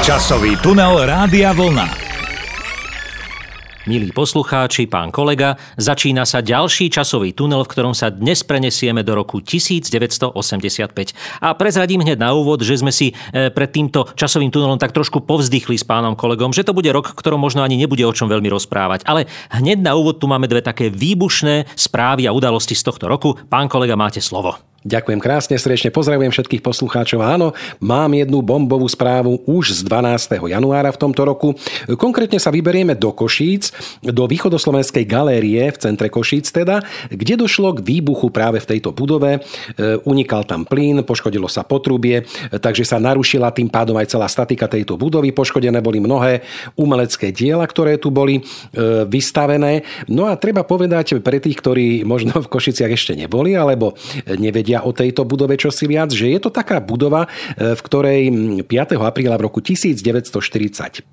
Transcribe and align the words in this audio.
Časový 0.00 0.56
tunel 0.64 1.04
Rádia 1.04 1.52
Vlna. 1.52 1.84
Milí 3.84 4.08
poslucháči, 4.16 4.88
pán 4.88 5.12
kolega, 5.12 5.60
začína 5.76 6.24
sa 6.24 6.40
ďalší 6.40 6.88
časový 6.88 7.36
tunel, 7.36 7.60
v 7.68 7.68
ktorom 7.68 7.92
sa 7.92 8.08
dnes 8.08 8.40
prenesieme 8.40 9.04
do 9.04 9.12
roku 9.12 9.44
1985. 9.44 10.32
A 11.44 11.52
prezradím 11.52 12.00
hneď 12.00 12.16
na 12.16 12.32
úvod, 12.32 12.64
že 12.64 12.80
sme 12.80 12.96
si 12.96 13.12
e, 13.12 13.52
pred 13.52 13.68
týmto 13.68 14.08
časovým 14.16 14.48
tunelom 14.48 14.80
tak 14.80 14.96
trošku 14.96 15.20
povzdychli 15.20 15.76
s 15.76 15.84
pánom 15.84 16.16
kolegom, 16.16 16.56
že 16.56 16.64
to 16.64 16.72
bude 16.72 16.88
rok, 16.88 17.12
ktorom 17.12 17.36
možno 17.36 17.60
ani 17.60 17.76
nebude 17.76 18.08
o 18.08 18.16
čom 18.16 18.32
veľmi 18.32 18.48
rozprávať. 18.48 19.04
Ale 19.04 19.28
hneď 19.52 19.84
na 19.84 20.00
úvod 20.00 20.16
tu 20.16 20.24
máme 20.24 20.48
dve 20.48 20.64
také 20.64 20.88
výbušné 20.88 21.76
správy 21.76 22.24
a 22.24 22.32
udalosti 22.32 22.72
z 22.72 22.88
tohto 22.88 23.04
roku. 23.04 23.36
Pán 23.52 23.68
kolega, 23.68 24.00
máte 24.00 24.24
slovo. 24.24 24.69
Ďakujem 24.80 25.20
krásne, 25.20 25.60
srdečne 25.60 25.92
pozdravujem 25.92 26.32
všetkých 26.32 26.64
poslucháčov. 26.64 27.20
Áno, 27.20 27.52
mám 27.84 28.16
jednu 28.16 28.40
bombovú 28.40 28.88
správu 28.88 29.44
už 29.44 29.76
z 29.76 29.80
12. 29.84 30.40
januára 30.48 30.88
v 30.88 30.96
tomto 30.96 31.28
roku. 31.28 31.52
Konkrétne 32.00 32.40
sa 32.40 32.48
vyberieme 32.48 32.96
do 32.96 33.12
Košíc, 33.12 33.76
do 34.00 34.24
východoslovenskej 34.24 35.04
galérie 35.04 35.68
v 35.68 35.76
centre 35.76 36.08
Košíc 36.08 36.48
teda, 36.48 36.80
kde 37.12 37.44
došlo 37.44 37.76
k 37.76 37.84
výbuchu 37.84 38.32
práve 38.32 38.56
v 38.64 38.72
tejto 38.72 38.96
budove. 38.96 39.36
E, 39.36 39.40
unikal 40.08 40.48
tam 40.48 40.64
plyn, 40.64 41.04
poškodilo 41.04 41.44
sa 41.44 41.60
potrubie, 41.60 42.24
takže 42.48 42.88
sa 42.88 42.96
narušila 42.96 43.52
tým 43.52 43.68
pádom 43.68 44.00
aj 44.00 44.16
celá 44.16 44.32
statika 44.32 44.64
tejto 44.64 44.96
budovy. 44.96 45.36
Poškodené 45.36 45.84
boli 45.84 46.00
mnohé 46.00 46.40
umelecké 46.80 47.36
diela, 47.36 47.68
ktoré 47.68 48.00
tu 48.00 48.08
boli 48.08 48.40
e, 48.40 49.04
vystavené. 49.04 49.84
No 50.08 50.24
a 50.24 50.40
treba 50.40 50.64
povedať 50.64 51.20
pre 51.20 51.36
tých, 51.36 51.60
ktorí 51.60 52.00
možno 52.08 52.40
v 52.40 52.48
Košiciach 52.48 52.96
ešte 52.96 53.12
neboli, 53.12 53.52
alebo 53.52 53.92
nevedia, 54.40 54.69
vedia 54.70 54.86
o 54.86 54.94
tejto 54.94 55.26
budove 55.26 55.58
čosi 55.58 55.90
viac, 55.90 56.14
že 56.14 56.30
je 56.30 56.38
to 56.38 56.54
taká 56.54 56.78
budova, 56.78 57.26
e, 57.58 57.74
v 57.74 57.80
ktorej 57.82 58.20
5. 58.70 59.02
apríla 59.02 59.34
v 59.34 59.50
roku 59.50 59.58
1945 59.58 61.10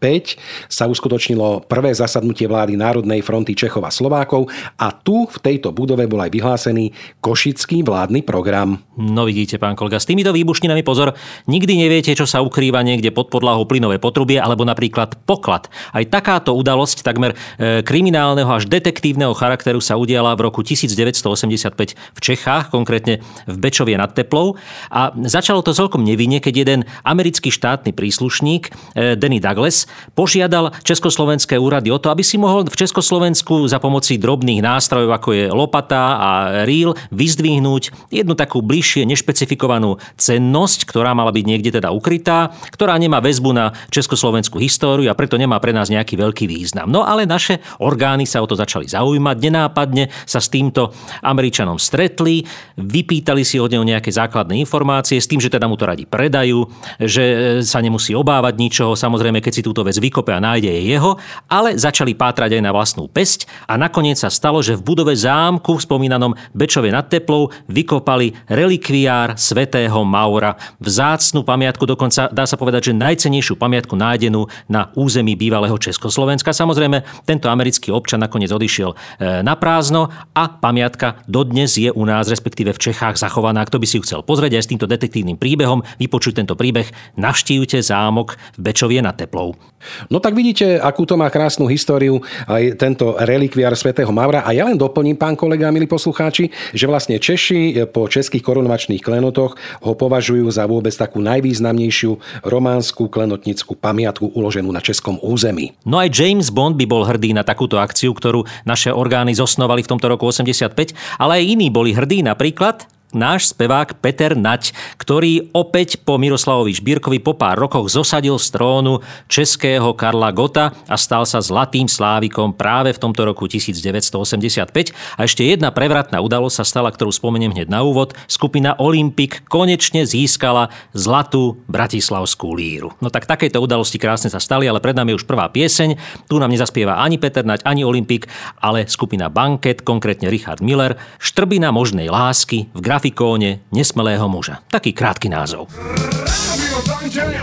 sa 0.70 0.86
uskutočnilo 0.86 1.66
prvé 1.66 1.98
zasadnutie 1.98 2.46
vlády 2.46 2.78
Národnej 2.78 3.26
fronty 3.26 3.58
Čechov 3.58 3.82
a 3.82 3.90
Slovákov 3.90 4.54
a 4.78 4.94
tu 4.94 5.26
v 5.26 5.38
tejto 5.42 5.74
budove 5.74 6.06
bol 6.06 6.22
aj 6.22 6.30
vyhlásený 6.30 6.94
košický 7.18 7.82
vládny 7.82 8.22
program. 8.22 8.78
No 8.94 9.26
vidíte, 9.26 9.58
pán 9.58 9.74
kolega, 9.74 9.98
s 9.98 10.06
týmito 10.06 10.30
výbušninami 10.30 10.86
pozor, 10.86 11.18
nikdy 11.50 11.82
neviete, 11.82 12.14
čo 12.14 12.30
sa 12.30 12.46
ukrýva 12.46 12.86
niekde 12.86 13.10
pod 13.10 13.34
podlahou 13.34 13.66
plynové 13.66 13.98
potrubie 13.98 14.38
alebo 14.38 14.62
napríklad 14.70 15.18
poklad. 15.26 15.66
Aj 15.98 16.06
takáto 16.06 16.54
udalosť 16.54 17.02
takmer 17.02 17.34
e, 17.58 17.82
kriminálneho 17.82 18.54
až 18.54 18.70
detektívneho 18.70 19.34
charakteru 19.34 19.82
sa 19.82 19.98
udiala 19.98 20.38
v 20.38 20.46
roku 20.46 20.62
1985 20.62 21.98
v 21.98 22.20
Čechách, 22.22 22.70
konkrétne 22.70 23.24
v 23.48 23.58
Bečovie 23.58 23.96
nad 23.96 24.12
Teplou. 24.12 24.60
A 24.92 25.16
začalo 25.26 25.64
to 25.64 25.72
celkom 25.72 26.04
nevinne, 26.04 26.44
keď 26.44 26.54
jeden 26.54 26.82
americký 27.08 27.50
štátny 27.50 27.96
príslušník, 27.96 28.70
eh, 28.70 29.16
Denny 29.16 29.40
Douglas, 29.40 29.88
požiadal 30.14 30.76
československé 30.84 31.56
úrady 31.56 31.90
o 31.90 31.98
to, 31.98 32.12
aby 32.12 32.22
si 32.22 32.36
mohol 32.36 32.68
v 32.68 32.76
Československu 32.76 33.66
za 33.72 33.80
pomoci 33.80 34.20
drobných 34.20 34.60
nástrojov, 34.60 35.12
ako 35.16 35.30
je 35.34 35.46
lopata 35.50 36.04
a 36.20 36.30
rýl, 36.68 36.94
vyzdvihnúť 37.16 38.12
jednu 38.12 38.36
takú 38.36 38.60
bližšie 38.60 39.08
nešpecifikovanú 39.08 39.98
cennosť, 40.20 40.84
ktorá 40.86 41.16
mala 41.16 41.32
byť 41.32 41.46
niekde 41.48 41.72
teda 41.80 41.90
ukrytá, 41.96 42.52
ktorá 42.76 43.00
nemá 43.00 43.24
väzbu 43.24 43.52
na 43.56 43.72
československú 43.90 44.60
históriu 44.60 45.08
a 45.08 45.18
preto 45.18 45.40
nemá 45.40 45.58
pre 45.64 45.72
nás 45.72 45.88
nejaký 45.88 46.20
veľký 46.20 46.46
význam. 46.46 46.92
No 46.92 47.08
ale 47.08 47.24
naše 47.24 47.64
orgány 47.80 48.28
sa 48.28 48.44
o 48.44 48.50
to 48.50 48.60
začali 48.60 48.90
zaujímať, 48.90 49.38
nenápadne 49.40 50.12
sa 50.28 50.44
s 50.44 50.52
týmto 50.52 50.92
Američanom 51.24 51.80
stretli, 51.80 52.44
vypýtali 52.76 53.37
Získali 53.38 53.54
si 53.54 53.62
od 53.62 53.70
neho 53.70 53.86
nejaké 53.86 54.10
základné 54.10 54.58
informácie 54.66 55.22
s 55.22 55.30
tým, 55.30 55.38
že 55.38 55.54
teda 55.54 55.70
mu 55.70 55.78
to 55.78 55.86
radi 55.86 56.10
predajú, 56.10 56.66
že 56.98 57.22
e, 57.22 57.36
sa 57.62 57.78
nemusí 57.86 58.18
obávať 58.18 58.58
ničoho, 58.58 58.98
samozrejme, 58.98 59.46
keď 59.46 59.54
si 59.54 59.62
túto 59.62 59.86
vec 59.86 59.94
vykope 59.94 60.34
a 60.34 60.42
nájde 60.42 60.74
je 60.74 60.82
jeho, 60.98 61.22
ale 61.46 61.78
začali 61.78 62.18
pátrať 62.18 62.58
aj 62.58 62.62
na 62.66 62.74
vlastnú 62.74 63.06
pesť 63.06 63.46
a 63.70 63.78
nakoniec 63.78 64.18
sa 64.18 64.34
stalo, 64.34 64.66
že 64.66 64.74
v 64.74 64.82
budove 64.82 65.14
zámku 65.14 65.78
v 65.78 65.86
spomínanom 65.86 66.34
Bečove 66.58 66.90
nad 66.90 67.06
Teplou 67.14 67.54
vykopali 67.70 68.34
relikviár 68.50 69.38
svätého 69.38 70.02
Maura. 70.02 70.58
Vzácnu 70.82 71.46
pamiatku, 71.46 71.86
dokonca 71.86 72.34
dá 72.34 72.50
sa 72.50 72.58
povedať, 72.58 72.90
že 72.90 72.98
najcenejšiu 72.98 73.54
pamiatku 73.54 73.94
nájdenú 73.94 74.50
na 74.66 74.90
území 74.98 75.38
bývalého 75.38 75.78
Československa. 75.78 76.58
Samozrejme, 76.58 77.06
tento 77.30 77.54
americký 77.54 77.94
občan 77.94 78.18
nakoniec 78.18 78.50
odišiel 78.50 78.98
e, 78.98 79.46
na 79.46 79.54
prázdno 79.54 80.10
a 80.34 80.44
pamiatka 80.50 81.22
dodnes 81.30 81.78
je 81.78 81.94
u 81.94 82.02
nás, 82.02 82.26
respektíve 82.26 82.74
v 82.74 82.82
Čechách 82.82 83.27
zachovaná. 83.28 83.68
Kto 83.68 83.84
by 83.84 83.86
si 83.86 84.00
ju 84.00 84.08
chcel 84.08 84.24
pozrieť 84.24 84.56
aj 84.56 84.64
s 84.64 84.72
týmto 84.72 84.88
detektívnym 84.88 85.36
príbehom, 85.36 85.84
vypočuť 86.00 86.40
tento 86.40 86.56
príbeh, 86.56 86.88
navštívte 87.20 87.84
zámok 87.84 88.40
v 88.56 88.72
Bečovie 88.72 89.04
nad 89.04 89.20
Teplou. 89.20 89.60
No 90.08 90.24
tak 90.24 90.34
vidíte, 90.34 90.80
akú 90.80 91.04
to 91.04 91.20
má 91.20 91.30
krásnu 91.30 91.68
históriu 91.68 92.24
aj 92.50 92.80
tento 92.80 93.14
relikviár 93.20 93.76
svätého 93.78 94.10
Maura. 94.10 94.42
A 94.48 94.56
ja 94.56 94.66
len 94.66 94.80
doplním, 94.80 95.20
pán 95.20 95.36
kolega, 95.36 95.70
milí 95.70 95.86
poslucháči, 95.86 96.50
že 96.72 96.88
vlastne 96.88 97.20
Češi 97.20 97.86
po 97.92 98.08
českých 98.08 98.42
korunovačných 98.42 99.04
klenotoch 99.04 99.60
ho 99.84 99.94
považujú 99.94 100.48
za 100.50 100.66
vôbec 100.66 100.96
takú 100.96 101.22
najvýznamnejšiu 101.22 102.44
románsku 102.48 103.12
klenotnickú 103.12 103.78
pamiatku 103.78 104.34
uloženú 104.34 104.72
na 104.72 104.82
českom 104.82 105.20
území. 105.22 105.76
No 105.86 106.00
aj 106.00 106.16
James 106.16 106.50
Bond 106.50 106.76
by 106.76 106.86
bol 106.88 107.06
hrdý 107.06 107.36
na 107.36 107.46
takúto 107.46 107.78
akciu, 107.78 108.12
ktorú 108.16 108.48
naše 108.66 108.90
orgány 108.90 109.38
zosnovali 109.38 109.86
v 109.86 109.92
tomto 109.94 110.10
roku 110.10 110.26
85, 110.28 110.96
ale 111.22 111.40
aj 111.40 111.44
iní 111.44 111.68
boli 111.70 111.94
hrdí, 111.94 112.26
napríklad 112.26 112.90
náš 113.16 113.56
spevák 113.56 114.04
Peter 114.04 114.36
Nať, 114.36 114.76
ktorý 115.00 115.52
opäť 115.56 116.04
po 116.04 116.20
Miroslavovi 116.20 116.76
Šbírkovi 116.76 117.24
po 117.24 117.38
pár 117.38 117.56
rokoch 117.56 117.88
zosadil 117.88 118.36
z 118.36 118.48
trónu 118.52 119.00
českého 119.32 119.96
Karla 119.96 120.36
Gota 120.36 120.76
a 120.88 120.96
stal 121.00 121.24
sa 121.24 121.40
zlatým 121.40 121.88
slávikom 121.88 122.52
práve 122.56 122.92
v 122.92 123.00
tomto 123.00 123.24
roku 123.24 123.48
1985. 123.48 124.92
A 125.16 125.20
ešte 125.24 125.48
jedna 125.48 125.72
prevratná 125.72 126.20
udalosť 126.20 126.64
sa 126.64 126.66
stala, 126.68 126.92
ktorú 126.92 127.14
spomeniem 127.14 127.56
hneď 127.56 127.68
na 127.72 127.84
úvod. 127.84 128.12
Skupina 128.28 128.76
Olympik 128.76 129.48
konečne 129.48 130.04
získala 130.04 130.68
zlatú 130.92 131.64
bratislavskú 131.72 132.52
líru. 132.56 132.92
No 133.00 133.08
tak 133.08 133.24
takéto 133.30 133.64
udalosti 133.64 133.96
krásne 134.02 134.28
sa 134.28 134.44
stali, 134.44 134.68
ale 134.68 134.84
pred 134.84 134.96
nami 134.96 135.16
je 135.16 135.24
už 135.24 135.30
prvá 135.30 135.48
pieseň. 135.48 135.96
Tu 136.28 136.36
nám 136.36 136.52
nezaspieva 136.52 137.00
ani 137.00 137.16
Peter 137.16 137.48
Nať, 137.48 137.64
ani 137.64 137.88
Olympik, 137.88 138.28
ale 138.60 138.84
skupina 138.92 139.32
Banket, 139.32 139.88
konkrétne 139.88 140.28
Richard 140.28 140.60
Miller, 140.60 141.00
Štrbina 141.18 141.72
možnej 141.72 142.12
lásky 142.12 142.68
v 142.76 142.82
grafikóne 143.08 143.64
Nesmelého 143.72 144.28
muža. 144.28 144.60
Taký 144.68 144.92
krátky 144.92 145.32
názov. 145.32 145.72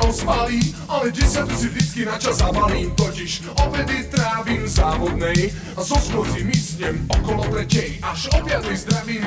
osmalý, 0.04 0.60
ale 0.84 1.08
desiatu 1.08 1.56
si 1.56 1.72
vždycky 1.72 2.00
a 2.04 2.20
okolo 7.08 7.48
tretej. 7.48 7.96
Až 8.04 8.28
o 8.36 8.44
piatej 8.44 8.76
zdravím 8.76 9.24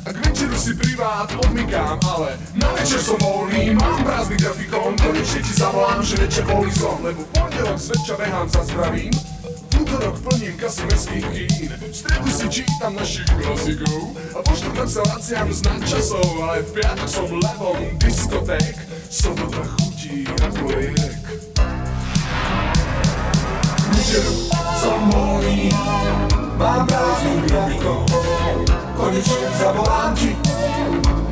k 0.00 0.16
večeru 0.24 0.56
si 0.56 0.72
privát 0.72 1.28
odmykám, 1.36 2.00
ale 2.00 2.40
na 2.56 2.72
večer 2.72 3.04
som 3.04 3.20
voľný, 3.20 3.76
mám 3.76 4.00
prázdny 4.00 4.40
grafikón 4.40 4.96
Konečne 4.96 5.44
ti 5.44 5.52
zavolám, 5.52 6.00
že 6.00 6.16
večer 6.16 6.48
voľný 6.48 6.72
som, 6.72 6.96
lebo 7.04 7.20
v 7.20 7.30
pondelok 7.36 7.76
svedča 7.76 8.16
behám 8.16 8.48
za 8.48 8.64
zdravím 8.64 9.39
útorok 9.80 10.16
plním 10.20 10.56
kasy 10.60 10.84
mestských 10.84 11.26
kín 11.32 11.72
V 11.80 11.96
stredu 11.96 12.30
si 12.30 12.46
čítam 12.48 12.92
našich 12.94 13.28
klasikov 13.40 14.12
A 14.36 14.38
po 14.44 14.52
štvrtok 14.52 14.88
sa 14.88 15.02
laciam 15.08 15.48
z 15.48 15.60
nadčasov 15.64 16.28
Ale 16.44 16.60
v 16.62 16.70
piatok 16.76 17.08
som 17.08 17.28
levom 17.32 17.78
diskoték. 17.96 18.76
Sobota 19.08 19.64
chutí 19.64 20.28
ako 20.28 20.64
riek 20.76 21.24
Nedelu 23.90 24.34
som 24.76 25.00
voľný 25.08 25.72
Mám 26.60 26.84
prázdnu 26.84 27.34
grafikou 27.48 28.04
Konečne 29.00 29.48
zavolám 29.56 30.12
ti. 30.12 30.36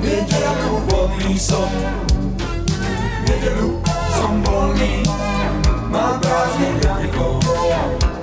Nedelu 0.00 0.72
voľný 0.88 1.36
som. 1.36 1.68
Nedelu 3.28 3.76
som 4.16 4.40
voľný. 4.40 5.04
Mám 5.92 6.16
prázdnu 6.16 6.68
grafikou 6.80 7.36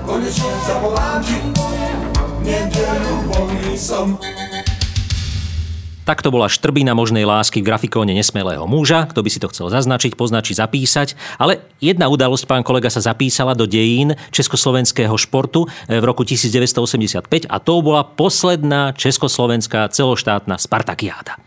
konečne 0.05 0.51
zavolám 0.69 1.19
ti, 1.25 1.37
nedelu 2.45 3.13
voľný 3.33 3.73
som. 3.75 4.15
Takto 6.05 6.29
bola 6.29 6.45
štrbina 6.45 6.93
možnej 6.93 7.25
lásky 7.25 7.65
v 7.65 7.73
grafikóne 7.73 8.13
nesmelého 8.13 8.61
muža. 8.69 9.09
Kto 9.09 9.25
by 9.25 9.29
si 9.33 9.41
to 9.41 9.49
chcel 9.49 9.73
zaznačiť, 9.73 10.13
poznačiť, 10.13 10.53
zapísať. 10.53 11.17
Ale 11.41 11.65
jedna 11.81 12.13
udalosť, 12.13 12.45
pán 12.45 12.61
kolega, 12.61 12.93
sa 12.93 13.01
zapísala 13.01 13.57
do 13.57 13.65
dejín 13.65 14.13
československého 14.29 15.17
športu 15.17 15.65
v 15.89 16.03
roku 16.05 16.21
1985 16.21 17.49
a 17.49 17.57
to 17.57 17.73
bola 17.81 18.05
posledná 18.05 18.93
československá 18.93 19.89
celoštátna 19.89 20.61
Spartakiáda. 20.61 21.44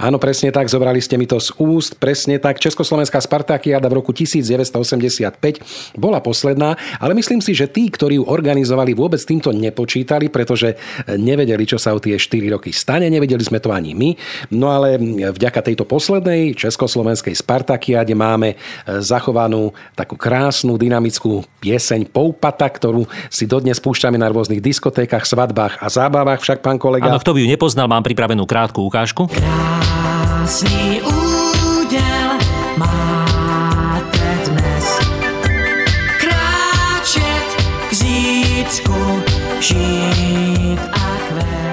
Áno, 0.00 0.16
presne 0.20 0.50
tak, 0.50 0.68
zobrali 0.68 1.02
ste 1.02 1.20
mi 1.20 1.28
to 1.28 1.40
z 1.40 1.52
úst, 1.60 1.96
presne 2.00 2.40
tak. 2.40 2.56
Československá 2.60 3.20
Spartakiada 3.20 3.88
v 3.90 4.00
roku 4.00 4.16
1985 4.16 5.96
bola 5.96 6.20
posledná, 6.24 6.76
ale 6.96 7.12
myslím 7.16 7.40
si, 7.40 7.52
že 7.52 7.68
tí, 7.68 7.88
ktorí 7.92 8.20
ju 8.20 8.24
organizovali, 8.24 8.96
vôbec 8.96 9.20
týmto 9.20 9.52
nepočítali, 9.52 10.28
pretože 10.32 10.76
nevedeli, 11.08 11.64
čo 11.68 11.76
sa 11.76 11.92
o 11.92 12.00
tie 12.02 12.16
4 12.16 12.54
roky 12.56 12.72
stane, 12.72 13.08
nevedeli 13.08 13.42
sme 13.44 13.60
to 13.60 13.70
ani 13.70 13.92
my. 13.96 14.10
No 14.52 14.72
ale 14.72 14.96
vďaka 15.30 15.62
tejto 15.64 15.84
poslednej 15.84 16.52
Československej 16.56 17.36
Spartakiade 17.36 18.12
máme 18.16 18.56
zachovanú 19.00 19.72
takú 19.94 20.16
krásnu, 20.16 20.76
dynamickú 20.80 21.44
pieseň 21.60 22.08
Poupata, 22.10 22.66
ktorú 22.66 23.06
si 23.28 23.46
dodnes 23.46 23.78
púšťame 23.78 24.18
na 24.18 24.28
rôznych 24.32 24.64
diskotékach, 24.64 25.28
svadbách 25.28 25.78
a 25.78 25.86
zábavách, 25.86 26.40
však 26.42 26.58
pán 26.64 26.80
kolega. 26.80 27.06
Áno, 27.08 27.20
kto 27.20 27.36
by 27.36 27.44
ju 27.44 27.48
nepoznal, 27.48 27.86
mám 27.86 28.02
pripravenú 28.02 28.48
krátku 28.48 28.82
ukážku. 28.82 29.30
Krásný 29.70 31.02
údel 31.02 32.30
máte 32.76 34.38
dnes. 34.50 34.98
Kráčet 36.20 37.48
k 37.90 37.94
zítřku, 37.94 39.22
žít 39.60 40.49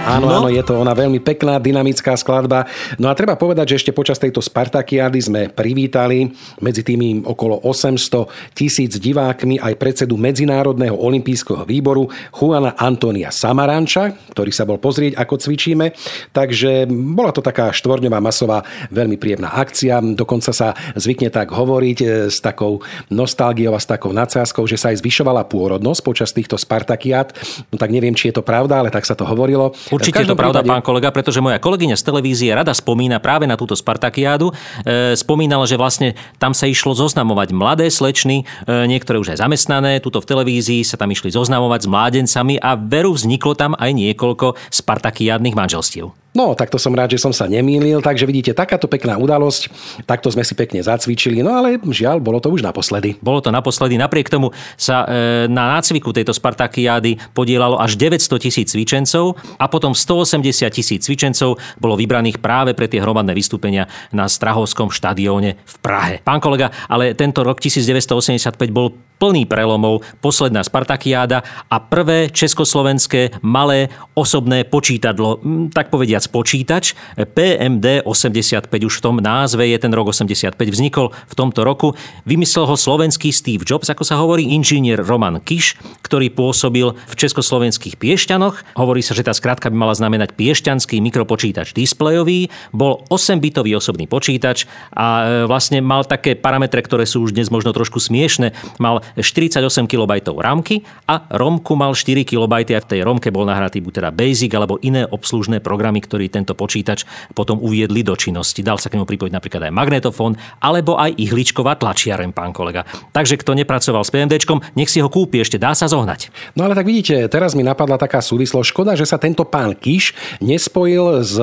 Áno, 0.08 0.32
no. 0.32 0.36
áno, 0.40 0.48
je 0.48 0.64
to 0.64 0.80
ona 0.80 0.96
veľmi 0.96 1.20
pekná, 1.20 1.60
dynamická 1.60 2.16
skladba. 2.16 2.64
No 2.96 3.12
a 3.12 3.14
treba 3.14 3.36
povedať, 3.36 3.76
že 3.76 3.84
ešte 3.84 3.92
počas 3.92 4.16
tejto 4.16 4.40
Spartakiady 4.40 5.20
sme 5.20 5.42
privítali 5.52 6.32
medzi 6.64 6.82
tými 6.82 7.28
okolo 7.28 7.60
800 7.68 8.56
tisíc 8.56 8.96
divákmi 8.96 9.60
aj 9.60 9.76
predsedu 9.76 10.16
Medzinárodného 10.16 10.96
olympijského 10.96 11.68
výboru 11.68 12.08
Juana 12.32 12.80
Antonia 12.80 13.36
Samaranča, 13.36 14.16
ktorý 14.32 14.52
sa 14.56 14.64
bol 14.64 14.80
pozrieť, 14.80 15.20
ako 15.20 15.36
cvičíme. 15.44 15.92
Takže 16.32 16.88
bola 16.88 17.36
to 17.36 17.44
taká 17.44 17.76
štvorňová 17.76 18.24
masová, 18.24 18.64
veľmi 18.96 19.20
príjemná 19.20 19.60
akcia. 19.60 20.00
Dokonca 20.16 20.56
sa 20.56 20.72
zvykne 20.96 21.28
tak 21.28 21.52
hovoriť 21.52 21.98
e, 22.00 22.08
s 22.32 22.40
takou 22.40 22.80
nostalgiou 23.12 23.76
a 23.76 23.84
s 23.84 23.92
takou 23.92 24.16
nadsázkou, 24.16 24.64
že 24.64 24.80
sa 24.80 24.96
aj 24.96 25.04
zvyšovala 25.04 25.44
pôrodnosť 25.52 26.00
počas 26.00 26.32
týchto 26.32 26.56
Spartakiad. 26.56 27.36
No 27.74 27.76
tak 27.76 27.92
neviem, 27.92 28.16
či 28.16 28.32
je 28.32 28.40
to 28.40 28.44
pravda, 28.46 28.80
ale 28.80 28.94
tak 28.94 29.04
sa 29.04 29.18
to 29.18 29.28
hovorilo. 29.28 29.76
Určite 29.90 29.97
je 30.02 30.30
to 30.30 30.38
pravda, 30.38 30.62
prípade... 30.62 30.72
pán 30.78 30.84
kolega, 30.86 31.10
pretože 31.10 31.40
moja 31.42 31.58
kolegyňa 31.58 31.96
z 31.98 32.04
televízie 32.04 32.54
rada 32.54 32.74
spomína 32.76 33.18
práve 33.18 33.50
na 33.50 33.58
túto 33.58 33.74
Spartakiádu. 33.74 34.54
E, 34.84 35.16
spomínala, 35.18 35.66
že 35.66 35.80
vlastne 35.80 36.14
tam 36.38 36.54
sa 36.54 36.70
išlo 36.70 36.94
zoznamovať 36.94 37.50
mladé 37.56 37.88
slečny, 37.90 38.44
e, 38.44 38.86
niektoré 38.86 39.18
už 39.18 39.38
aj 39.38 39.42
zamestnané, 39.44 39.98
tuto 40.04 40.22
v 40.22 40.30
televízii 40.30 40.86
sa 40.86 41.00
tam 41.00 41.10
išli 41.10 41.34
zoznamovať 41.34 41.86
s 41.86 41.92
mládencami 41.92 42.56
a 42.62 42.76
veru 42.78 43.16
vzniklo 43.16 43.58
tam 43.58 43.74
aj 43.74 43.92
niekoľko 43.96 44.58
Spartakiádnych 44.70 45.58
manželstiev. 45.58 46.27
No, 46.36 46.54
takto 46.54 46.76
som 46.76 46.92
rád, 46.92 47.16
že 47.16 47.24
som 47.24 47.32
sa 47.32 47.48
nemýlil, 47.48 48.04
takže 48.04 48.28
vidíte, 48.28 48.52
takáto 48.54 48.86
pekná 48.86 49.16
udalosť, 49.16 49.72
takto 50.04 50.28
sme 50.30 50.44
si 50.44 50.54
pekne 50.54 50.84
zacvičili, 50.84 51.40
no 51.42 51.56
ale 51.56 51.80
žiaľ, 51.82 52.20
bolo 52.20 52.38
to 52.38 52.52
už 52.52 52.62
naposledy. 52.62 53.16
Bolo 53.24 53.40
to 53.42 53.50
naposledy, 53.50 53.98
napriek 53.98 54.30
tomu 54.30 54.54
sa 54.78 55.08
e, 55.08 55.48
na 55.50 55.80
nácviku 55.80 56.14
tejto 56.14 56.36
Spartakiády 56.36 57.34
podielalo 57.34 57.82
až 57.82 57.98
900 57.98 58.44
tisíc 58.44 58.70
cvičencov 58.70 59.40
a 59.58 59.66
potom 59.66 59.96
180 59.98 60.70
tisíc 60.70 61.02
cvičencov 61.08 61.58
bolo 61.82 61.98
vybraných 61.98 62.38
práve 62.38 62.78
pre 62.78 62.86
tie 62.86 63.02
hromadné 63.02 63.34
vystúpenia 63.34 63.90
na 64.14 64.30
Strahovskom 64.30 64.94
štadióne 64.94 65.58
v 65.58 65.76
Prahe. 65.82 66.22
Pán 66.22 66.38
kolega, 66.44 66.70
ale 66.86 67.18
tento 67.18 67.42
rok 67.42 67.58
1985 67.58 68.54
bol 68.70 69.08
plný 69.18 69.50
prelomov, 69.50 70.06
posledná 70.22 70.62
Spartakiáda 70.62 71.42
a 71.68 71.78
prvé 71.82 72.30
československé 72.30 73.42
malé 73.42 73.90
osobné 74.14 74.66
počítadlo, 74.66 75.42
tak 75.74 75.90
povediac 75.94 76.26
počítač, 76.30 76.94
PMD 77.18 78.06
85, 78.06 78.70
už 78.70 78.94
v 78.98 79.04
tom 79.04 79.16
názve 79.22 79.70
je 79.70 79.78
ten 79.78 79.92
rok 79.94 80.10
85, 80.14 80.58
vznikol 80.58 81.14
v 81.14 81.34
tomto 81.34 81.62
roku. 81.66 81.94
Vymyslel 82.26 82.66
ho 82.70 82.78
slovenský 82.78 83.34
Steve 83.34 83.66
Jobs, 83.66 83.90
ako 83.90 84.06
sa 84.06 84.18
hovorí, 84.22 84.54
inžinier 84.54 85.02
Roman 85.02 85.42
Kiš, 85.42 85.78
ktorý 86.06 86.30
pôsobil 86.34 86.94
v 86.94 87.14
československých 87.14 87.98
Piešťanoch. 87.98 88.78
Hovorí 88.78 89.02
sa, 89.02 89.18
že 89.18 89.26
tá 89.26 89.34
skratka 89.34 89.74
by 89.74 89.78
mala 89.78 89.98
znamenať 89.98 90.38
piešťanský 90.38 91.02
mikropočítač 91.02 91.74
displejový. 91.74 92.50
Bol 92.72 93.04
8-bitový 93.10 93.74
osobný 93.78 94.06
počítač 94.06 94.70
a 94.94 95.08
e, 95.08 95.50
vlastne 95.50 95.82
mal 95.82 96.06
také 96.06 96.38
parametre, 96.38 96.80
ktoré 96.86 97.04
sú 97.10 97.26
už 97.26 97.34
dnes 97.34 97.50
možno 97.50 97.74
trošku 97.74 97.98
smiešne. 97.98 98.54
Mal 98.78 99.04
48 99.16 99.88
KB 99.88 100.12
rámky 100.38 100.84
a 101.08 101.24
romku 101.32 101.80
mal 101.80 101.96
4 101.96 102.28
KB 102.28 102.54
a 102.76 102.80
v 102.84 102.90
tej 102.90 103.00
romke 103.06 103.32
bol 103.32 103.48
nahratý 103.48 103.80
buď 103.80 103.94
teda 104.04 104.10
Basic 104.12 104.52
alebo 104.52 104.82
iné 104.84 105.08
obslužné 105.08 105.64
programy, 105.64 106.04
ktorý 106.04 106.28
tento 106.28 106.58
počítač 106.58 107.08
potom 107.32 107.62
uviedli 107.62 108.04
do 108.04 108.18
činnosti. 108.18 108.66
Dal 108.66 108.82
sa 108.82 108.92
k 108.92 109.00
nemu 109.00 109.06
pripojiť 109.08 109.34
napríklad 109.34 109.70
aj 109.70 109.74
magnetofón 109.74 110.36
alebo 110.60 110.98
aj 110.98 111.16
ihličková 111.16 111.78
tlačiareň, 111.78 112.34
pán 112.34 112.52
kolega. 112.52 112.84
Takže 113.14 113.40
kto 113.40 113.56
nepracoval 113.56 114.04
s 114.04 114.12
PMDčkom, 114.12 114.62
nech 114.76 114.90
si 114.92 115.00
ho 115.00 115.10
kúpi, 115.10 115.40
ešte 115.40 115.62
dá 115.62 115.78
sa 115.78 115.86
zohnať. 115.86 116.34
No 116.58 116.66
ale 116.66 116.74
tak 116.74 116.90
vidíte, 116.90 117.30
teraz 117.30 117.54
mi 117.54 117.62
napadla 117.62 118.02
taká 118.02 118.20
súvislosť. 118.20 118.68
Škoda, 118.74 118.98
že 118.98 119.06
sa 119.06 119.22
tento 119.22 119.46
pán 119.46 119.78
Kiš 119.78 120.18
nespojil 120.42 121.22
s 121.24 121.36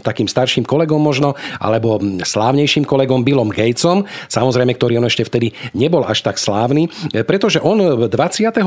takým 0.00 0.30
starším 0.30 0.64
kolegom 0.68 1.00
možno, 1.02 1.34
alebo 1.58 1.98
slávnejším 2.22 2.86
kolegom 2.86 3.26
Billom 3.26 3.50
Gatesom, 3.50 4.06
samozrejme, 4.30 4.74
ktorý 4.76 5.02
on 5.02 5.08
ešte 5.08 5.26
vtedy 5.26 5.54
nebol 5.74 6.06
až 6.06 6.22
tak 6.22 6.38
slávny, 6.38 6.88
pretože 7.10 7.58
on 7.58 8.06
20. 8.06 8.10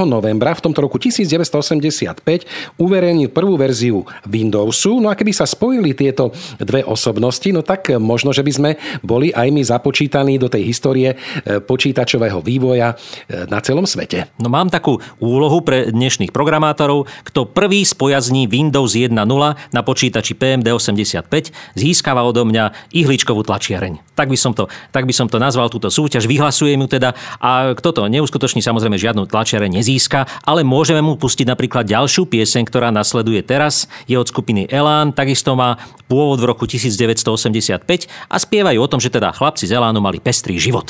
novembra 0.04 0.52
v 0.58 0.62
tomto 0.66 0.84
roku 0.84 1.00
1985 1.00 2.26
uverejnil 2.82 3.32
prvú 3.32 3.56
verziu 3.56 4.04
Windowsu. 4.28 5.00
No 5.00 5.08
a 5.12 5.16
keby 5.16 5.32
sa 5.32 5.48
spojili 5.48 5.96
tieto 5.96 6.36
dve 6.60 6.84
osobnosti, 6.84 7.48
no 7.54 7.62
tak 7.62 7.94
možno, 7.96 8.36
že 8.36 8.44
by 8.44 8.52
sme 8.52 8.70
boli 9.06 9.32
aj 9.32 9.48
my 9.52 9.62
započítaní 9.64 10.36
do 10.42 10.52
tej 10.52 10.68
histórie 10.68 11.16
e, 11.16 11.18
počítačového 11.62 12.42
vývoja 12.42 12.94
e, 12.94 13.46
na 13.48 13.60
celom 13.62 13.88
svete. 13.88 14.30
No 14.42 14.52
mám 14.52 14.68
takú 14.70 15.00
úlohu 15.22 15.62
pre 15.62 15.90
dnešných 15.92 16.34
programátorov. 16.36 17.08
Kto 17.28 17.50
prvý 17.50 17.86
spojazní 17.86 18.50
Windows 18.50 18.98
1.0 18.98 19.14
na 19.72 19.82
počítači 19.82 20.36
PMD85, 20.36 21.34
získava 21.78 22.26
odo 22.26 22.44
mňa 22.44 22.94
ihličkovú 22.94 23.46
tlačiareň. 23.46 24.16
Tak 24.16 24.28
by 24.32 24.38
som 24.40 24.52
to, 24.56 24.68
tak 24.92 25.04
by 25.08 25.14
som 25.14 25.28
to 25.28 25.38
nazval 25.42 25.68
túto 25.68 25.92
súťaž. 25.92 26.28
Vyhlasujem 26.28 26.80
ju 26.80 26.88
teda 26.88 27.14
a 27.40 27.76
kto 27.76 27.90
to 27.92 28.02
neuskutoční, 28.26 28.66
samozrejme 28.66 28.98
žiadnu 28.98 29.30
tlačiare 29.30 29.70
nezíska, 29.70 30.26
ale 30.42 30.66
môžeme 30.66 31.06
mu 31.06 31.14
pustiť 31.14 31.46
napríklad 31.46 31.86
ďalšiu 31.86 32.26
pieseň, 32.26 32.66
ktorá 32.66 32.90
nasleduje 32.90 33.46
teraz. 33.46 33.86
Je 34.10 34.18
od 34.18 34.26
skupiny 34.26 34.66
Elán, 34.66 35.14
takisto 35.14 35.54
má 35.54 35.78
pôvod 36.10 36.42
v 36.42 36.50
roku 36.50 36.66
1985 36.66 37.86
a 38.10 38.36
spievajú 38.42 38.82
o 38.82 38.90
tom, 38.90 38.98
že 38.98 39.14
teda 39.14 39.30
chlapci 39.30 39.70
z 39.70 39.78
Elánu 39.78 40.02
mali 40.02 40.18
pestrý 40.18 40.58
život. 40.58 40.90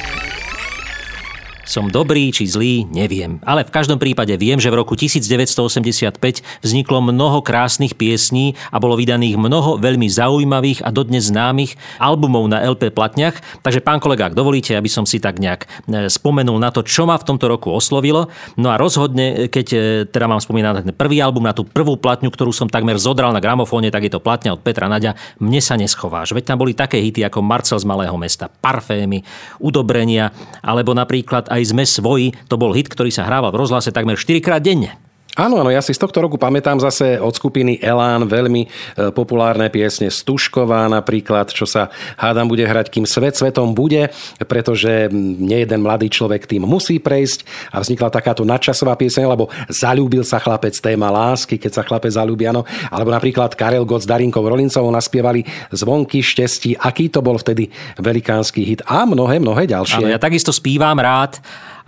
Som 1.71 1.87
dobrý 1.87 2.35
či 2.35 2.51
zlý, 2.51 2.83
neviem. 2.91 3.39
Ale 3.47 3.63
v 3.63 3.71
každom 3.71 3.95
prípade 3.95 4.35
viem, 4.35 4.59
že 4.59 4.67
v 4.67 4.83
roku 4.83 4.99
1985 4.99 6.19
vzniklo 6.59 6.99
mnoho 6.99 7.39
krásnych 7.39 7.95
piesní 7.95 8.59
a 8.75 8.83
bolo 8.83 8.99
vydaných 8.99 9.39
mnoho 9.39 9.79
veľmi 9.79 10.03
zaujímavých 10.11 10.83
a 10.83 10.91
dodnes 10.91 11.31
známych 11.31 11.79
albumov 11.95 12.51
na 12.51 12.59
LP 12.59 12.91
platniach. 12.91 13.39
Takže 13.63 13.79
pán 13.79 14.03
kolega, 14.03 14.27
ak 14.27 14.35
dovolíte, 14.35 14.75
aby 14.75 14.91
som 14.91 15.07
si 15.07 15.23
tak 15.23 15.39
nejak 15.39 15.63
e, 15.87 16.11
spomenul 16.11 16.59
na 16.59 16.75
to, 16.75 16.83
čo 16.83 17.07
ma 17.07 17.15
v 17.15 17.23
tomto 17.23 17.47
roku 17.47 17.71
oslovilo. 17.71 18.27
No 18.59 18.67
a 18.67 18.75
rozhodne, 18.75 19.47
keď 19.47 19.67
e, 19.71 19.79
teda 20.11 20.27
mám 20.27 20.43
spomínať 20.43 20.73
na 20.75 20.83
ten 20.83 20.91
prvý 20.91 21.23
album, 21.23 21.47
na 21.47 21.55
tú 21.55 21.63
prvú 21.63 21.95
platňu, 21.95 22.35
ktorú 22.35 22.51
som 22.51 22.67
takmer 22.67 22.99
zodral 22.99 23.31
na 23.31 23.39
gramofóne, 23.39 23.87
tak 23.95 24.03
je 24.03 24.11
to 24.11 24.19
platňa 24.19 24.59
od 24.59 24.63
Petra 24.65 24.91
Naďa. 24.91 25.15
Mne 25.39 25.63
sa 25.63 25.79
neschováš. 25.79 26.35
Veď 26.35 26.51
tam 26.51 26.59
boli 26.59 26.75
také 26.75 26.99
hity 26.99 27.23
ako 27.23 27.39
Marcel 27.39 27.79
z 27.79 27.87
Malého 27.87 28.19
mesta, 28.19 28.51
Parfémy, 28.51 29.23
Udobrenia, 29.63 30.35
alebo 30.59 30.91
napríklad 30.91 31.47
aj 31.47 31.60
Sme 31.65 31.89
svoji. 31.89 32.37
To 32.49 32.61
bol 32.61 32.77
hit, 32.77 32.85
ktorý 32.91 33.09
sa 33.09 33.25
hrával 33.25 33.49
v 33.49 33.65
rozhlase 33.65 33.89
takmer 33.89 34.13
4 34.13 34.37
krát 34.45 34.61
denne. 34.61 35.00
Áno, 35.39 35.63
áno, 35.63 35.71
ja 35.71 35.79
si 35.79 35.95
z 35.95 36.03
tohto 36.03 36.19
roku 36.19 36.35
pamätám 36.35 36.75
zase 36.83 37.15
od 37.15 37.31
skupiny 37.31 37.79
Elán 37.79 38.27
veľmi 38.27 38.67
e, 38.67 38.69
populárne 39.15 39.71
piesne 39.71 40.11
Stušková 40.11 40.91
napríklad, 40.91 41.55
čo 41.55 41.63
sa 41.63 41.87
hádam 42.19 42.51
bude 42.51 42.67
hrať, 42.67 42.91
kým 42.91 43.07
svet 43.07 43.39
svetom 43.39 43.71
bude, 43.71 44.11
pretože 44.43 45.07
nejeden 45.39 45.87
mladý 45.87 46.11
človek 46.11 46.51
tým 46.51 46.67
musí 46.67 46.99
prejsť 46.99 47.47
a 47.71 47.79
vznikla 47.79 48.11
takáto 48.11 48.43
nadčasová 48.43 48.99
pieseň, 48.99 49.23
lebo 49.23 49.47
zalúbil 49.71 50.27
sa 50.27 50.35
chlapec 50.43 50.75
téma 50.75 51.07
lásky, 51.07 51.55
keď 51.55 51.79
sa 51.79 51.83
chlapec 51.87 52.11
zalúbi, 52.11 52.51
áno. 52.51 52.67
Alebo 52.91 53.15
napríklad 53.15 53.55
Karel 53.55 53.87
Gott 53.87 54.03
s 54.03 54.11
Darinkou 54.11 54.43
Rolincovou 54.43 54.91
naspievali 54.91 55.47
Zvonky 55.71 56.19
štestí, 56.19 56.75
aký 56.75 57.07
to 57.07 57.23
bol 57.23 57.39
vtedy 57.39 57.71
velikánsky 57.95 58.67
hit 58.67 58.83
a 58.83 59.07
mnohé, 59.07 59.39
mnohé 59.39 59.63
ďalšie. 59.63 60.03
Áno, 60.03 60.11
ja 60.11 60.19
takisto 60.19 60.51
spívam 60.51 60.99
rád 60.99 61.39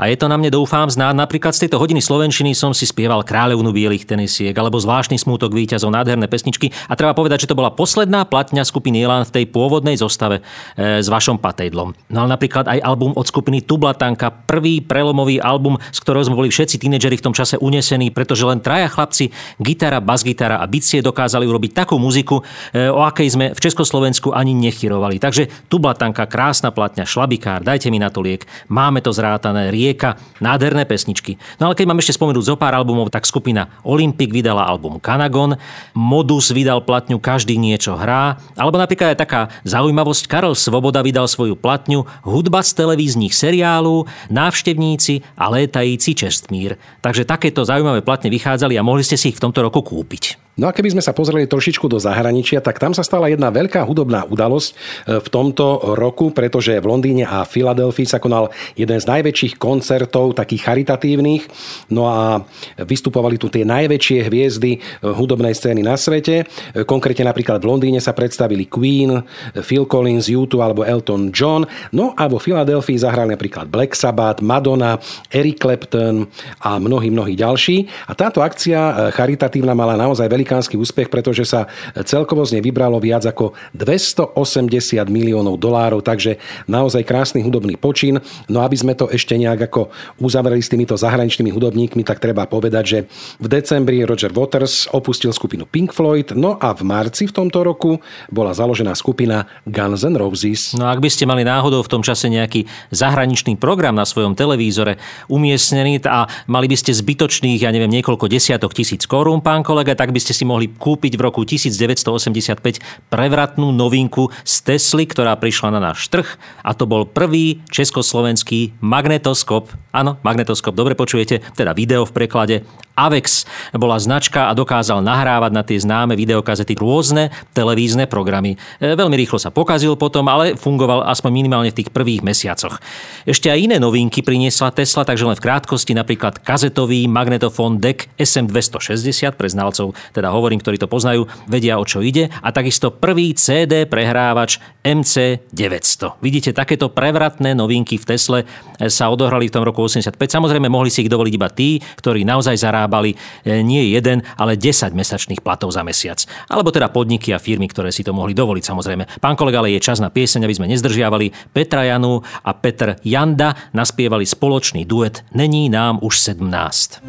a 0.03 0.11
je 0.11 0.19
to 0.19 0.27
na 0.27 0.35
mne, 0.35 0.51
doufám, 0.51 0.91
znáť. 0.91 1.15
Napríklad 1.15 1.55
z 1.55 1.63
tejto 1.63 1.79
hodiny 1.79 2.03
Slovenčiny 2.03 2.51
som 2.51 2.75
si 2.75 2.83
spieval 2.83 3.23
Kráľovnu 3.23 3.71
bielých 3.71 4.03
tenisiek 4.03 4.51
alebo 4.51 4.75
zvláštny 4.75 5.15
smútok 5.15 5.55
víťazov, 5.55 5.95
nádherné 5.95 6.27
pesničky. 6.27 6.75
A 6.91 6.99
treba 6.99 7.15
povedať, 7.15 7.47
že 7.47 7.49
to 7.49 7.55
bola 7.55 7.71
posledná 7.71 8.27
platňa 8.27 8.67
skupiny 8.67 8.99
Elan 8.99 9.23
v 9.23 9.31
tej 9.31 9.45
pôvodnej 9.47 9.95
zostave 9.95 10.43
e, 10.75 10.99
s 10.99 11.07
vašom 11.07 11.39
patejdlom. 11.39 11.95
No 12.11 12.17
ale 12.19 12.35
napríklad 12.35 12.67
aj 12.67 12.83
album 12.83 13.15
od 13.15 13.23
skupiny 13.23 13.63
Tublatanka, 13.63 14.27
prvý 14.43 14.83
prelomový 14.83 15.39
album, 15.39 15.79
z 15.95 15.99
ktorého 16.03 16.27
sme 16.27 16.35
boli 16.35 16.51
všetci 16.51 16.83
tínedžeri 16.83 17.15
v 17.15 17.25
tom 17.31 17.31
čase 17.31 17.55
unesení, 17.55 18.11
pretože 18.11 18.43
len 18.43 18.59
traja 18.59 18.91
chlapci, 18.91 19.31
gitara, 19.63 20.03
basgitara 20.03 20.59
a 20.59 20.67
bicie 20.67 20.99
dokázali 20.99 21.47
urobiť 21.47 21.71
takú 21.79 21.95
muziku, 21.95 22.43
e, 22.75 22.91
o 22.91 23.07
akej 23.07 23.39
sme 23.39 23.45
v 23.55 23.59
Československu 23.63 24.35
ani 24.35 24.51
nechyrovali. 24.51 25.15
Takže 25.15 25.71
Tublatanka, 25.71 26.27
krásna 26.27 26.75
platňa, 26.75 27.07
šlabikár, 27.07 27.63
dajte 27.63 27.87
mi 27.87 28.03
na 28.03 28.11
to 28.11 28.19
liek, 28.19 28.43
máme 28.67 28.99
to 28.99 29.15
zrátané, 29.15 29.71
rieka, 29.93 30.17
nádherné 30.41 30.89
pesničky. 30.89 31.37
No 31.61 31.69
ale 31.69 31.77
keď 31.77 31.85
mám 31.85 32.01
ešte 32.01 32.17
spomenúť 32.17 32.49
zo 32.49 32.55
pár 32.57 32.73
albumov, 32.73 33.13
tak 33.13 33.29
skupina 33.29 33.69
Olympic 33.85 34.33
vydala 34.33 34.65
album 34.65 34.97
Kanagon, 34.97 35.53
Modus 35.93 36.49
vydal 36.49 36.81
platňu 36.81 37.21
Každý 37.21 37.61
niečo 37.61 37.93
hrá, 37.93 38.41
alebo 38.57 38.81
napríklad 38.81 39.13
aj 39.13 39.21
taká 39.21 39.41
zaujímavosť, 39.61 40.25
Karol 40.25 40.57
Svoboda 40.57 41.05
vydal 41.05 41.29
svoju 41.29 41.53
platňu 41.53 42.09
Hudba 42.25 42.65
z 42.65 42.73
televíznych 42.73 43.37
seriálu, 43.37 44.09
Návštevníci 44.33 45.21
a 45.37 45.53
létajíci 45.53 46.17
Čestmír. 46.17 46.81
Takže 47.05 47.29
takéto 47.29 47.61
zaujímavé 47.61 48.01
platne 48.01 48.33
vychádzali 48.33 48.73
a 48.81 48.81
mohli 48.81 49.05
ste 49.05 49.15
si 49.15 49.29
ich 49.29 49.37
v 49.37 49.43
tomto 49.45 49.61
roku 49.61 49.85
kúpiť. 49.85 50.42
No 50.53 50.69
a 50.69 50.75
keby 50.75 50.93
sme 50.93 51.01
sa 51.01 51.17
pozreli 51.17 51.49
trošičku 51.49 51.89
do 51.89 51.97
zahraničia, 51.97 52.61
tak 52.61 52.77
tam 52.77 52.93
sa 52.93 53.01
stala 53.01 53.25
jedna 53.25 53.49
veľká 53.49 53.81
hudobná 53.89 54.29
udalosť 54.29 54.69
e, 54.69 54.73
v 55.17 55.27
tomto 55.33 55.97
roku, 55.97 56.29
pretože 56.29 56.77
v 56.77 56.85
Londýne 56.85 57.25
a 57.25 57.41
Filadelfii 57.41 58.05
sa 58.05 58.21
konal 58.21 58.53
jeden 58.77 59.01
z 59.01 59.09
najväčších 59.09 59.57
koncertov, 59.57 60.37
takých 60.37 60.69
charitatívnych. 60.69 61.49
No 61.89 62.05
a 62.05 62.45
vystupovali 62.77 63.41
tu 63.41 63.49
tie 63.49 63.65
najväčšie 63.65 64.29
hviezdy 64.29 64.77
e, 64.77 64.79
hudobnej 65.01 65.57
scény 65.57 65.81
na 65.81 65.97
svete. 65.97 66.45
E, 66.45 66.85
konkrétne 66.85 67.25
napríklad 67.33 67.57
v 67.57 67.73
Londýne 67.73 67.97
sa 67.97 68.13
predstavili 68.13 68.69
Queen, 68.69 69.25
Phil 69.57 69.89
Collins, 69.89 70.29
U2 70.29 70.53
alebo 70.61 70.85
Elton 70.85 71.33
John. 71.33 71.65
No 71.97 72.13
a 72.13 72.29
vo 72.29 72.37
Filadelfii 72.37 73.01
zahrali 73.01 73.33
napríklad 73.33 73.73
Black 73.73 73.97
Sabbath, 73.97 74.45
Madonna, 74.45 75.01
Eric 75.33 75.65
Clapton 75.65 76.29
a 76.61 76.77
mnohí, 76.77 77.09
mnohí 77.09 77.33
ďalší. 77.33 77.89
A 78.05 78.13
táto 78.13 78.45
akcia 78.45 79.09
charitatívna 79.17 79.73
mala 79.73 79.97
naozaj 79.97 80.29
veľmi 80.29 80.42
velikánsky 80.43 80.75
úspech, 80.75 81.07
pretože 81.07 81.47
sa 81.47 81.71
celkovo 82.03 82.43
z 82.43 82.59
nej 82.59 82.63
vybralo 82.67 82.99
viac 82.99 83.23
ako 83.23 83.55
280 83.79 84.99
miliónov 85.07 85.55
dolárov, 85.55 86.03
takže 86.03 86.35
naozaj 86.67 87.07
krásny 87.07 87.39
hudobný 87.39 87.79
počin. 87.79 88.19
No 88.51 88.59
aby 88.67 88.75
sme 88.75 88.91
to 88.91 89.07
ešte 89.07 89.39
nejak 89.39 89.71
ako 89.71 89.87
uzavreli 90.19 90.59
s 90.59 90.67
týmito 90.67 90.99
zahraničnými 90.99 91.47
hudobníkmi, 91.47 92.03
tak 92.03 92.19
treba 92.19 92.43
povedať, 92.43 92.83
že 92.83 92.99
v 93.39 93.47
decembri 93.47 94.03
Roger 94.03 94.35
Waters 94.35 94.91
opustil 94.91 95.31
skupinu 95.31 95.63
Pink 95.63 95.95
Floyd, 95.95 96.35
no 96.35 96.59
a 96.59 96.75
v 96.75 96.83
marci 96.83 97.23
v 97.23 97.33
tomto 97.33 97.63
roku 97.63 98.03
bola 98.27 98.51
založená 98.51 98.91
skupina 98.99 99.47
Guns 99.63 100.03
N' 100.03 100.19
Roses. 100.19 100.75
No 100.75 100.91
ak 100.91 100.99
by 100.99 101.07
ste 101.07 101.23
mali 101.23 101.47
náhodou 101.47 101.79
v 101.79 101.87
tom 101.87 102.03
čase 102.03 102.27
nejaký 102.27 102.67
zahraničný 102.91 103.55
program 103.55 103.95
na 103.95 104.03
svojom 104.03 104.35
televízore 104.35 104.99
umiestnený 105.31 106.03
a 106.03 106.27
mali 106.51 106.67
by 106.67 106.75
ste 106.75 106.91
zbytočných, 106.91 107.63
ja 107.63 107.71
neviem, 107.71 107.89
niekoľko 107.93 108.27
desiatok 108.27 108.75
tisíc 108.75 109.07
korún, 109.07 109.39
pán 109.39 109.63
kolega, 109.63 109.95
tak 109.95 110.11
by 110.11 110.19
ste 110.19 110.32
ste 110.33 110.41
si 110.41 110.49
mohli 110.49 110.65
kúpiť 110.65 111.13
v 111.13 111.21
roku 111.29 111.45
1985 111.45 112.81
prevratnú 113.13 113.69
novinku 113.69 114.33
z 114.41 114.55
Tesly, 114.65 115.05
ktorá 115.05 115.37
prišla 115.37 115.77
na 115.77 115.93
náš 115.93 116.09
trh. 116.09 116.25
A 116.65 116.73
to 116.73 116.89
bol 116.89 117.05
prvý 117.05 117.61
československý 117.69 118.73
magnetoskop. 118.81 119.69
Áno, 119.93 120.17
magnetoskop, 120.25 120.73
dobre 120.73 120.97
počujete, 120.97 121.45
teda 121.53 121.77
video 121.77 122.01
v 122.09 122.17
preklade 122.17 122.65
Avex 122.93 123.49
bola 123.73 123.97
značka 123.97 124.47
a 124.49 124.53
dokázal 124.53 125.01
nahrávať 125.01 125.51
na 125.51 125.65
tie 125.65 125.81
známe 125.81 126.13
videokazety 126.13 126.77
rôzne 126.77 127.33
televízne 127.57 128.05
programy. 128.05 128.53
E, 128.77 128.93
veľmi 128.93 129.17
rýchlo 129.17 129.41
sa 129.41 129.49
pokazil 129.49 129.97
potom, 129.97 130.29
ale 130.29 130.53
fungoval 130.53 131.09
aspoň 131.09 131.31
minimálne 131.33 131.73
v 131.73 131.81
tých 131.81 131.89
prvých 131.89 132.21
mesiacoch. 132.21 132.77
Ešte 133.25 133.49
aj 133.49 133.59
iné 133.65 133.77
novinky 133.81 134.21
priniesla 134.21 134.69
Tesla, 134.69 135.01
takže 135.01 135.25
len 135.25 135.33
v 135.33 135.41
krátkosti 135.41 135.97
napríklad 135.97 136.37
kazetový 136.45 137.09
magnetofón 137.09 137.81
DEC 137.81 138.13
SM260 138.21 139.33
pre 139.33 139.49
znalcov, 139.49 139.97
teda 140.13 140.29
hovorím, 140.29 140.61
ktorí 140.61 140.77
to 140.77 140.85
poznajú, 140.85 141.25
vedia 141.49 141.81
o 141.81 141.85
čo 141.89 142.05
ide 142.05 142.29
a 142.45 142.53
takisto 142.53 142.93
prvý 142.93 143.33
CD 143.33 143.89
prehrávač 143.89 144.61
MC900. 144.85 146.21
Vidíte, 146.21 146.53
takéto 146.53 146.93
prevratné 146.93 147.57
novinky 147.57 147.97
v 147.97 148.05
Tesle 148.05 148.39
sa 148.85 149.09
odohrali 149.09 149.49
v 149.49 149.53
tom 149.57 149.65
roku 149.65 149.81
85. 149.81 150.13
Samozrejme, 150.29 150.69
mohli 150.69 150.93
si 150.93 151.01
ich 151.01 151.09
dovoliť 151.09 151.33
iba 151.33 151.49
tí, 151.49 151.81
ktorí 151.97 152.21
naozaj 152.21 152.53
zarábali 152.61 152.82
zarábali 152.83 153.15
e, 153.47 153.63
nie 153.63 153.95
jeden, 153.95 154.27
ale 154.35 154.59
10 154.59 154.91
mesačných 154.91 155.39
platov 155.39 155.71
za 155.71 155.87
mesiac. 155.87 156.19
Alebo 156.51 156.75
teda 156.75 156.91
podniky 156.91 157.31
a 157.31 157.39
firmy, 157.39 157.71
ktoré 157.71 157.95
si 157.95 158.03
to 158.03 158.11
mohli 158.11 158.35
dovoliť 158.35 158.63
samozrejme. 158.67 159.23
Pán 159.23 159.39
kolega, 159.39 159.63
ale 159.63 159.71
je 159.71 159.79
čas 159.79 160.03
na 160.03 160.11
pieseň, 160.11 160.43
aby 160.43 160.57
sme 160.59 160.67
nezdržiavali. 160.67 161.55
Petra 161.55 161.87
Janu 161.87 162.19
a 162.43 162.51
Petr 162.51 162.99
Janda 163.07 163.55
naspievali 163.71 164.27
spoločný 164.27 164.83
duet 164.83 165.23
Není 165.31 165.71
nám 165.71 166.03
už 166.03 166.19
17. 166.19 166.99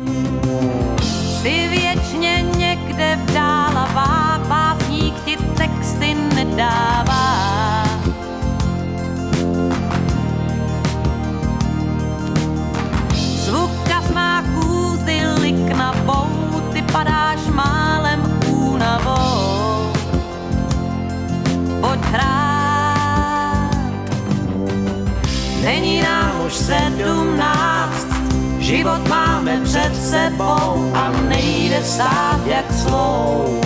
život 28.85 29.09
máme 29.09 29.61
před 29.64 29.97
sebou 29.97 30.93
a 30.95 31.12
nejde 31.29 31.83
stát 31.83 32.41
jak 32.47 32.73
slou. 32.73 33.61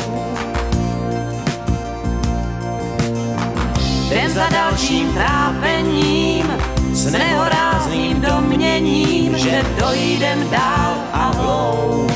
Den 4.10 4.30
za 4.30 4.48
dalším 4.48 5.12
trápením, 5.12 6.46
s 6.92 7.12
nehorázným 7.12 8.20
domněním, 8.20 9.38
že 9.38 9.62
dojdem 9.80 10.50
dál 10.50 10.94
a 11.12 11.32
hloub. 11.36 12.12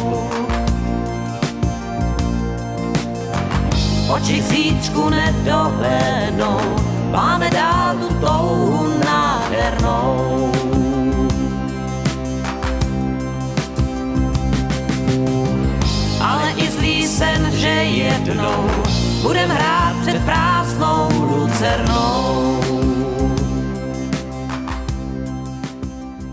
oči 4.15 4.43
zítřku 4.43 5.11
nedohlednou, 5.11 6.61
máme 7.11 7.51
dál 7.51 7.97
tu 7.97 8.15
touhu 8.15 8.99
nádhernou. 9.05 10.52
Že 17.63 17.69
jednou 17.69 18.71
budem 19.23 19.51
hrát 19.51 19.97
před 20.01 20.25
prázdnou 20.25 21.09
lucernou. 21.31 22.42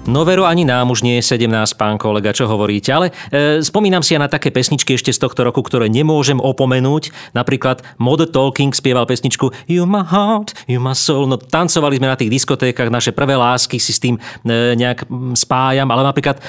No 0.09 0.25
veru, 0.25 0.41
ani 0.41 0.65
nám 0.65 0.89
už 0.89 1.05
nie 1.05 1.21
je 1.21 1.37
17, 1.37 1.77
pán 1.77 2.01
kolega, 2.01 2.33
čo 2.33 2.49
hovoríte. 2.49 2.89
Ale 2.89 3.13
e, 3.29 3.61
spomínam 3.61 4.01
si 4.01 4.17
aj 4.17 4.25
na 4.25 4.29
také 4.29 4.49
pesničky 4.49 4.97
ešte 4.97 5.13
z 5.13 5.21
tohto 5.21 5.45
roku, 5.45 5.61
ktoré 5.61 5.85
nemôžem 5.85 6.41
opomenúť. 6.41 7.13
Napríklad 7.37 7.85
Mod 8.01 8.25
Talking 8.33 8.73
spieval 8.73 9.05
pesničku 9.05 9.53
You 9.69 9.85
my 9.85 10.01
heart, 10.01 10.57
you 10.65 10.81
my 10.81 10.97
soul. 10.97 11.29
No 11.29 11.37
tancovali 11.37 12.01
sme 12.01 12.09
na 12.09 12.17
tých 12.17 12.33
diskotékach, 12.33 12.89
naše 12.89 13.13
prvé 13.13 13.37
lásky 13.37 13.77
si 13.77 13.93
s 13.93 14.01
tým 14.01 14.17
e, 14.17 14.73
nejak 14.73 15.05
spájam. 15.37 15.85
Ale 15.93 16.01
napríklad 16.01 16.41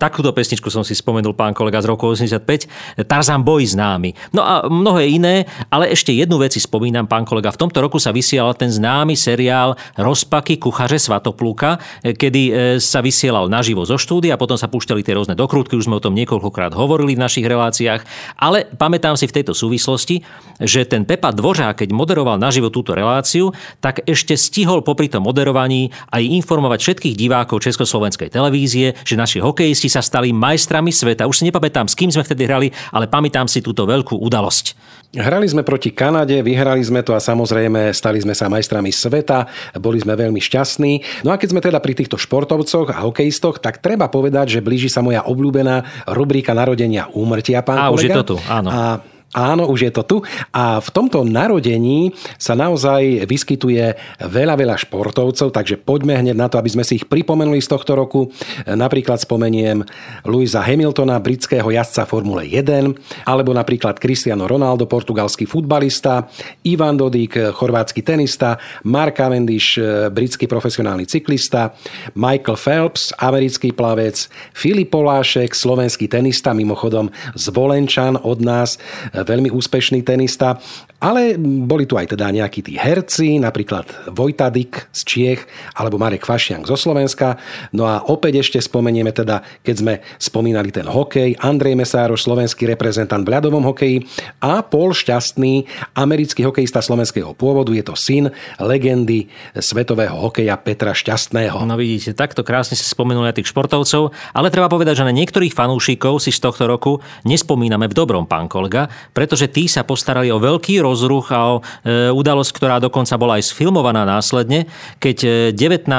takúto 0.00 0.32
pesničku 0.32 0.72
som 0.72 0.80
si 0.80 0.96
spomenul, 0.96 1.36
pán 1.36 1.52
kolega, 1.52 1.84
z 1.84 1.92
roku 1.92 2.08
85. 2.16 3.04
Tarzan 3.04 3.44
Boy 3.44 3.68
známy. 3.68 4.16
No 4.32 4.40
a 4.40 4.64
mnohé 4.72 5.12
iné, 5.12 5.44
ale 5.68 5.92
ešte 5.92 6.16
jednu 6.16 6.40
vec 6.40 6.56
si 6.56 6.64
spomínam, 6.64 7.04
pán 7.04 7.28
kolega. 7.28 7.52
V 7.52 7.60
tomto 7.60 7.84
roku 7.84 8.00
sa 8.00 8.08
vysielal 8.08 8.56
ten 8.56 8.72
známy 8.72 9.12
seriál 9.20 9.76
Rozpaky 10.00 10.56
kuchaře 10.56 11.09
Svatoplúka, 11.10 11.82
kedy 12.06 12.42
e, 12.46 12.52
sa 12.78 13.02
vysielal 13.02 13.50
naživo 13.50 13.82
zo 13.82 13.98
štúdia, 13.98 14.38
potom 14.38 14.54
sa 14.54 14.70
púšťali 14.70 15.02
tie 15.02 15.18
rôzne 15.18 15.34
dokrutky, 15.34 15.74
už 15.74 15.90
sme 15.90 15.98
o 15.98 16.04
tom 16.04 16.14
niekoľkokrát 16.14 16.70
hovorili 16.70 17.18
v 17.18 17.22
našich 17.26 17.42
reláciách, 17.42 18.06
ale 18.38 18.70
pamätám 18.78 19.18
si 19.18 19.26
v 19.26 19.42
tejto 19.42 19.50
súvislosti, 19.50 20.22
že 20.62 20.86
ten 20.86 21.02
Pepa 21.02 21.34
Dvořák, 21.34 21.82
keď 21.82 21.90
moderoval 21.90 22.38
naživo 22.38 22.70
túto 22.70 22.94
reláciu, 22.94 23.50
tak 23.82 24.06
ešte 24.06 24.38
stihol 24.38 24.86
popri 24.86 25.10
tom 25.10 25.26
moderovaní 25.26 25.90
aj 26.14 26.22
informovať 26.22 26.78
všetkých 26.78 27.18
divákov 27.18 27.66
Československej 27.66 28.30
televízie, 28.30 28.94
že 29.02 29.18
naši 29.18 29.42
hokejisti 29.42 29.90
sa 29.90 30.06
stali 30.06 30.30
majstrami 30.30 30.94
sveta. 30.94 31.26
Už 31.26 31.42
si 31.42 31.50
nepamätám, 31.50 31.90
s 31.90 31.98
kým 31.98 32.14
sme 32.14 32.22
vtedy 32.22 32.46
hrali, 32.46 32.70
ale 32.94 33.10
pamätám 33.10 33.50
si 33.50 33.58
túto 33.58 33.82
veľkú 33.82 34.14
udalosť. 34.14 34.78
Hrali 35.10 35.42
sme 35.50 35.66
proti 35.66 35.90
Kanade, 35.90 36.38
vyhrali 36.38 36.78
sme 36.86 37.02
to 37.02 37.10
a 37.10 37.18
samozrejme 37.18 37.90
stali 37.90 38.22
sme 38.22 38.30
sa 38.30 38.46
majstrami 38.46 38.94
sveta, 38.94 39.50
boli 39.82 39.98
sme 39.98 40.14
veľmi 40.14 40.38
šťastní. 40.38 41.26
No 41.26 41.34
a 41.34 41.36
keď 41.36 41.48
sme 41.50 41.58
teda 41.58 41.82
pri 41.82 41.98
týchto 41.98 42.14
športovcoch 42.14 42.94
a 42.94 43.02
hokejistoch, 43.02 43.58
tak 43.58 43.82
treba 43.82 44.06
povedať, 44.06 44.54
že 44.54 44.60
blíži 44.62 44.86
sa 44.86 45.02
moja 45.02 45.26
obľúbená 45.26 46.06
rubrika 46.14 46.54
narodenia 46.54 47.10
úmrtia, 47.10 47.58
pán 47.66 47.78
A 47.82 47.90
kolega. 47.90 47.94
už 47.98 48.02
je 48.06 48.10
to 48.22 48.22
tu, 48.22 48.36
áno. 48.46 48.68
A 48.70 49.02
Áno, 49.30 49.70
už 49.70 49.86
je 49.86 49.92
to 49.94 50.02
tu. 50.02 50.16
A 50.50 50.82
v 50.82 50.90
tomto 50.90 51.22
narodení 51.22 52.10
sa 52.34 52.58
naozaj 52.58 53.30
vyskytuje 53.30 53.94
veľa, 54.18 54.58
veľa 54.58 54.74
športovcov, 54.74 55.54
takže 55.54 55.78
poďme 55.78 56.18
hneď 56.18 56.34
na 56.34 56.50
to, 56.50 56.58
aby 56.58 56.66
sme 56.66 56.82
si 56.82 56.98
ich 56.98 57.06
pripomenuli 57.06 57.62
z 57.62 57.70
tohto 57.70 57.94
roku. 57.94 58.34
Napríklad 58.66 59.22
spomeniem 59.22 59.86
Louisa 60.26 60.66
Hamiltona, 60.66 61.22
britského 61.22 61.70
jazdca 61.70 62.10
Formule 62.10 62.42
1, 62.42 62.90
alebo 63.22 63.54
napríklad 63.54 64.02
Cristiano 64.02 64.50
Ronaldo, 64.50 64.90
portugalský 64.90 65.46
futbalista, 65.46 66.26
Ivan 66.66 66.98
Dodik, 66.98 67.38
chorvátsky 67.54 68.02
tenista, 68.02 68.58
Mark 68.82 69.14
Cavendish, 69.14 69.78
britský 70.10 70.50
profesionálny 70.50 71.06
cyklista, 71.06 71.70
Michael 72.18 72.58
Phelps, 72.58 73.14
americký 73.14 73.70
plavec, 73.70 74.26
Filip 74.58 74.90
Polášek, 74.90 75.54
slovenský 75.54 76.10
tenista, 76.10 76.50
mimochodom 76.50 77.14
z 77.38 77.44
Volenčan 77.54 78.18
od 78.18 78.42
nás, 78.42 78.74
veľmi 79.22 79.50
úspešný 79.52 80.04
tenista, 80.04 80.58
ale 81.00 81.40
boli 81.40 81.88
tu 81.88 81.96
aj 81.96 82.12
teda 82.12 82.28
nejakí 82.28 82.60
tí 82.60 82.76
herci, 82.76 83.40
napríklad 83.40 84.12
Vojta 84.12 84.52
Dik 84.52 84.92
z 84.92 85.00
Čiech 85.08 85.40
alebo 85.72 85.96
Marek 85.96 86.28
Fašiank 86.28 86.68
zo 86.68 86.76
Slovenska. 86.76 87.40
No 87.72 87.88
a 87.88 88.04
opäť 88.04 88.44
ešte 88.44 88.60
spomenieme 88.60 89.08
teda, 89.08 89.40
keď 89.64 89.74
sme 89.80 89.94
spomínali 90.20 90.68
ten 90.68 90.84
hokej, 90.84 91.40
Andrej 91.40 91.72
Mesároš, 91.72 92.28
slovenský 92.28 92.68
reprezentant 92.68 93.24
v 93.24 93.32
ľadovom 93.32 93.64
hokeji 93.64 94.04
a 94.44 94.60
Paul 94.60 94.92
Šťastný, 94.92 95.64
americký 95.96 96.44
hokejista 96.44 96.84
slovenského 96.84 97.32
pôvodu, 97.32 97.72
je 97.72 97.80
to 97.80 97.96
syn 97.96 98.28
legendy 98.60 99.32
svetového 99.56 100.12
hokeja 100.20 100.60
Petra 100.60 100.92
Šťastného. 100.92 101.64
No 101.64 101.80
vidíte, 101.80 102.12
takto 102.12 102.44
krásne 102.44 102.76
si 102.76 102.84
spomenuli 102.84 103.32
na 103.32 103.36
tých 103.36 103.48
športovcov, 103.48 104.12
ale 104.36 104.52
treba 104.52 104.68
povedať, 104.68 105.00
že 105.00 105.08
na 105.08 105.16
niektorých 105.16 105.56
fanúšikov 105.56 106.20
si 106.20 106.28
z 106.28 106.44
tohto 106.44 106.68
roku 106.68 107.00
nespomíname 107.24 107.88
v 107.88 107.96
dobrom, 107.96 108.28
pán 108.28 108.52
kolega, 108.52 108.92
pretože 109.12 109.50
tí 109.50 109.66
sa 109.66 109.86
postarali 109.86 110.30
o 110.30 110.42
veľký 110.42 110.80
rozruch 110.82 111.30
a 111.34 111.40
o 111.54 111.56
e, 111.58 112.12
udalosť, 112.12 112.50
ktorá 112.54 112.76
dokonca 112.78 113.14
bola 113.16 113.38
aj 113.38 113.50
sfilmovaná 113.50 114.06
následne, 114.06 114.70
keď 114.98 115.52
19. 115.54 115.90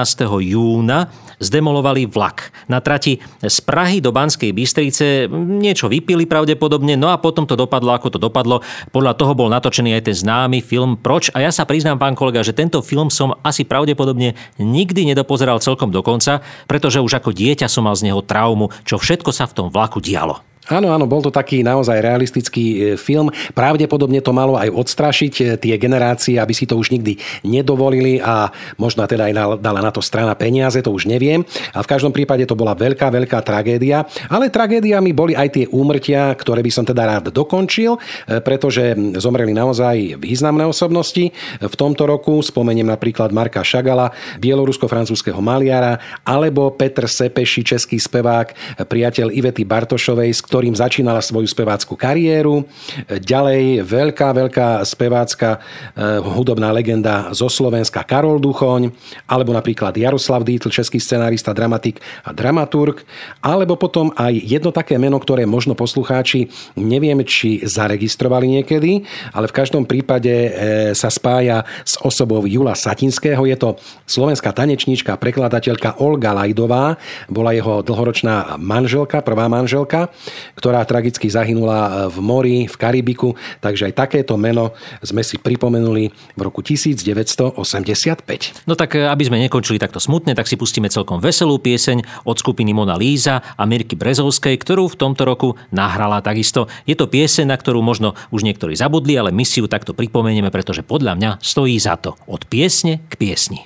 júna 0.42 1.12
zdemolovali 1.42 2.06
vlak. 2.06 2.54
Na 2.70 2.80
trati 2.80 3.18
z 3.42 3.58
Prahy 3.66 3.98
do 4.00 4.14
Banskej 4.14 4.54
Bystrice 4.54 5.26
niečo 5.34 5.90
vypili 5.90 6.30
pravdepodobne, 6.30 6.94
no 6.94 7.10
a 7.10 7.18
potom 7.18 7.50
to 7.50 7.58
dopadlo, 7.58 7.98
ako 7.98 8.14
to 8.14 8.20
dopadlo. 8.22 8.62
Podľa 8.94 9.18
toho 9.18 9.34
bol 9.34 9.50
natočený 9.50 9.98
aj 9.98 10.06
ten 10.06 10.16
známy 10.16 10.62
film 10.62 10.94
Proč? 11.02 11.34
A 11.34 11.42
ja 11.42 11.50
sa 11.50 11.66
priznám, 11.66 11.98
pán 11.98 12.14
kolega, 12.14 12.46
že 12.46 12.54
tento 12.54 12.80
film 12.86 13.10
som 13.10 13.34
asi 13.42 13.66
pravdepodobne 13.66 14.38
nikdy 14.62 15.10
nedopozeral 15.10 15.58
celkom 15.58 15.90
do 15.90 16.06
konca, 16.06 16.46
pretože 16.70 17.02
už 17.02 17.18
ako 17.18 17.34
dieťa 17.34 17.66
som 17.66 17.90
mal 17.90 17.98
z 17.98 18.14
neho 18.14 18.22
traumu, 18.22 18.70
čo 18.86 19.02
všetko 19.02 19.34
sa 19.34 19.50
v 19.50 19.56
tom 19.58 19.68
vlaku 19.74 19.98
dialo. 19.98 20.51
Áno, 20.70 20.94
áno, 20.94 21.10
bol 21.10 21.26
to 21.26 21.34
taký 21.34 21.66
naozaj 21.66 21.98
realistický 21.98 22.66
e, 22.70 22.78
film. 22.94 23.34
Pravdepodobne 23.58 24.22
to 24.22 24.30
malo 24.30 24.54
aj 24.62 24.70
odstrašiť 24.70 25.34
e, 25.42 25.44
tie 25.58 25.74
generácie, 25.82 26.38
aby 26.38 26.54
si 26.54 26.70
to 26.70 26.78
už 26.78 26.94
nikdy 26.94 27.18
nedovolili 27.42 28.22
a 28.22 28.54
možno 28.78 29.02
teda 29.10 29.26
aj 29.26 29.58
dala 29.58 29.82
na 29.82 29.90
to 29.90 30.06
strana 30.06 30.38
peniaze, 30.38 30.78
to 30.86 30.94
už 30.94 31.10
neviem. 31.10 31.42
A 31.74 31.82
v 31.82 31.90
každom 31.90 32.14
prípade 32.14 32.46
to 32.46 32.54
bola 32.54 32.78
veľká, 32.78 33.10
veľká 33.10 33.42
tragédia. 33.42 34.06
Ale 34.30 34.54
tragédiami 34.54 35.10
boli 35.18 35.34
aj 35.34 35.50
tie 35.50 35.66
úmrtia, 35.66 36.30
ktoré 36.38 36.62
by 36.62 36.70
som 36.70 36.86
teda 36.86 37.10
rád 37.10 37.34
dokončil, 37.34 37.98
e, 37.98 38.38
pretože 38.46 38.94
zomreli 39.18 39.58
naozaj 39.58 40.22
významné 40.22 40.70
osobnosti. 40.70 41.34
V 41.58 41.74
tomto 41.74 42.06
roku 42.06 42.38
spomeniem 42.38 42.86
napríklad 42.86 43.34
Marka 43.34 43.66
Šagala, 43.66 44.14
bielorusko-francúzského 44.38 45.42
maliara, 45.42 45.98
alebo 46.22 46.70
Petr 46.70 47.10
Sepeši, 47.10 47.66
český 47.66 47.98
spevák, 47.98 48.78
priateľ 48.86 49.34
Ivety 49.34 49.66
Bartošovej, 49.66 50.51
ktorým 50.52 50.76
začínala 50.76 51.24
svoju 51.24 51.48
spevácku 51.48 51.96
kariéru. 51.96 52.68
Ďalej 53.08 53.88
veľká, 53.88 54.36
veľká 54.36 54.84
spevácka 54.84 55.64
eh, 55.64 56.20
hudobná 56.20 56.76
legenda 56.76 57.32
zo 57.32 57.48
Slovenska 57.48 58.04
Karol 58.04 58.44
Duchoň, 58.44 58.92
alebo 59.32 59.56
napríklad 59.56 59.96
Jaroslav 59.96 60.44
Dítl, 60.44 60.68
český 60.68 61.00
scenárista, 61.00 61.56
dramatik 61.56 62.04
a 62.28 62.36
dramaturg, 62.36 63.00
alebo 63.40 63.80
potom 63.80 64.12
aj 64.20 64.36
jedno 64.44 64.76
také 64.76 65.00
meno, 65.00 65.24
ktoré 65.24 65.48
možno 65.48 65.72
poslucháči 65.72 66.52
neviem, 66.76 67.24
či 67.24 67.64
zaregistrovali 67.64 68.60
niekedy, 68.60 69.08
ale 69.32 69.48
v 69.48 69.56
každom 69.56 69.88
prípade 69.88 70.36
eh, 70.36 70.52
sa 70.92 71.08
spája 71.08 71.64
s 71.88 71.96
osobou 72.04 72.44
Jula 72.44 72.76
Satinského. 72.76 73.48
Je 73.48 73.56
to 73.56 73.80
slovenská 74.04 74.52
tanečníčka, 74.52 75.16
prekladateľka 75.16 76.04
Olga 76.04 76.36
Lajdová, 76.36 77.00
bola 77.32 77.56
jeho 77.56 77.80
dlhoročná 77.80 78.60
manželka, 78.60 79.24
prvá 79.24 79.48
manželka 79.48 80.12
ktorá 80.56 80.84
tragicky 80.86 81.32
zahynula 81.32 82.10
v 82.10 82.18
mori, 82.22 82.58
v 82.68 82.76
Karibiku. 82.76 83.36
Takže 83.60 83.92
aj 83.92 83.94
takéto 83.96 84.36
meno 84.36 84.74
sme 85.02 85.22
si 85.22 85.38
pripomenuli 85.38 86.12
v 86.12 86.42
roku 86.42 86.62
1985. 86.62 88.68
No 88.68 88.76
tak 88.76 88.98
e, 88.98 89.06
aby 89.06 89.24
sme 89.26 89.42
nekončili 89.42 89.82
takto 89.82 90.02
smutne, 90.02 90.38
tak 90.38 90.50
si 90.50 90.60
pustíme 90.60 90.92
celkom 90.92 91.24
veselú 91.24 91.58
pieseň 91.62 92.26
od 92.28 92.36
skupiny 92.38 92.76
Mona 92.76 92.98
Líza 92.98 93.42
a 93.42 93.64
Mirky 93.66 93.96
Brezovskej, 93.96 94.58
ktorú 94.60 94.92
v 94.92 95.00
tomto 95.00 95.24
roku 95.24 95.56
nahrala 95.70 96.20
takisto. 96.20 96.68
Je 96.86 96.98
to 96.98 97.08
pieseň, 97.08 97.50
na 97.50 97.58
ktorú 97.58 97.82
možno 97.86 98.18
už 98.34 98.46
niektorí 98.46 98.76
zabudli, 98.76 99.18
ale 99.18 99.34
my 99.34 99.46
si 99.48 99.62
ju 99.62 99.68
takto 99.70 99.96
pripomenieme, 99.96 100.50
pretože 100.50 100.86
podľa 100.86 101.14
mňa 101.18 101.30
stojí 101.42 101.78
za 101.78 101.98
to. 101.98 102.18
Od 102.26 102.44
piesne 102.50 103.06
k 103.08 103.14
piesni. 103.18 103.66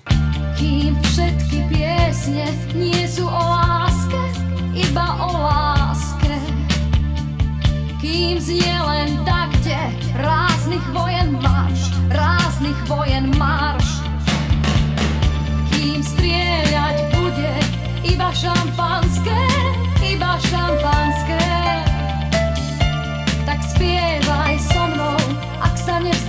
Kým 0.56 0.75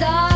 ak 0.03 0.36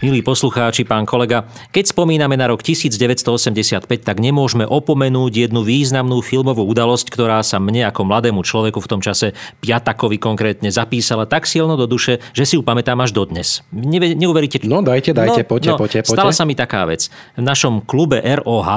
Milí 0.00 0.24
poslucháči, 0.24 0.88
pán 0.88 1.04
kolega, 1.04 1.44
keď 1.76 1.92
spomíname 1.92 2.32
na 2.32 2.48
rok 2.48 2.64
1985, 2.64 3.84
tak 4.00 4.16
nemôžeme 4.16 4.64
opomenúť 4.64 5.44
jednu 5.44 5.60
významnú 5.60 6.24
filmovú 6.24 6.64
udalosť, 6.64 7.04
ktorá 7.12 7.44
sa 7.44 7.60
mne 7.60 7.84
ako 7.84 8.08
mladému 8.08 8.40
človeku 8.40 8.80
v 8.80 8.88
tom 8.88 9.04
čase 9.04 9.36
Piatakovi 9.60 10.16
konkrétne 10.16 10.72
zapísala 10.72 11.28
tak 11.28 11.44
silno 11.44 11.76
do 11.76 11.84
duše, 11.84 12.16
že 12.32 12.48
si 12.48 12.56
ju 12.56 12.64
pamätám 12.64 12.96
až 13.04 13.12
dodnes. 13.12 13.60
Ne, 13.76 14.16
neuveríte? 14.16 14.64
No 14.64 14.80
dajte, 14.80 15.12
dajte, 15.12 15.44
no, 15.44 15.50
poďte, 15.52 15.68
no, 15.68 15.76
poďte, 15.76 16.00
poďte. 16.08 16.16
Stala 16.16 16.32
sa 16.32 16.48
mi 16.48 16.56
taká 16.56 16.88
vec. 16.88 17.12
V 17.36 17.44
našom 17.44 17.84
klube 17.84 18.24
ROH 18.24 18.68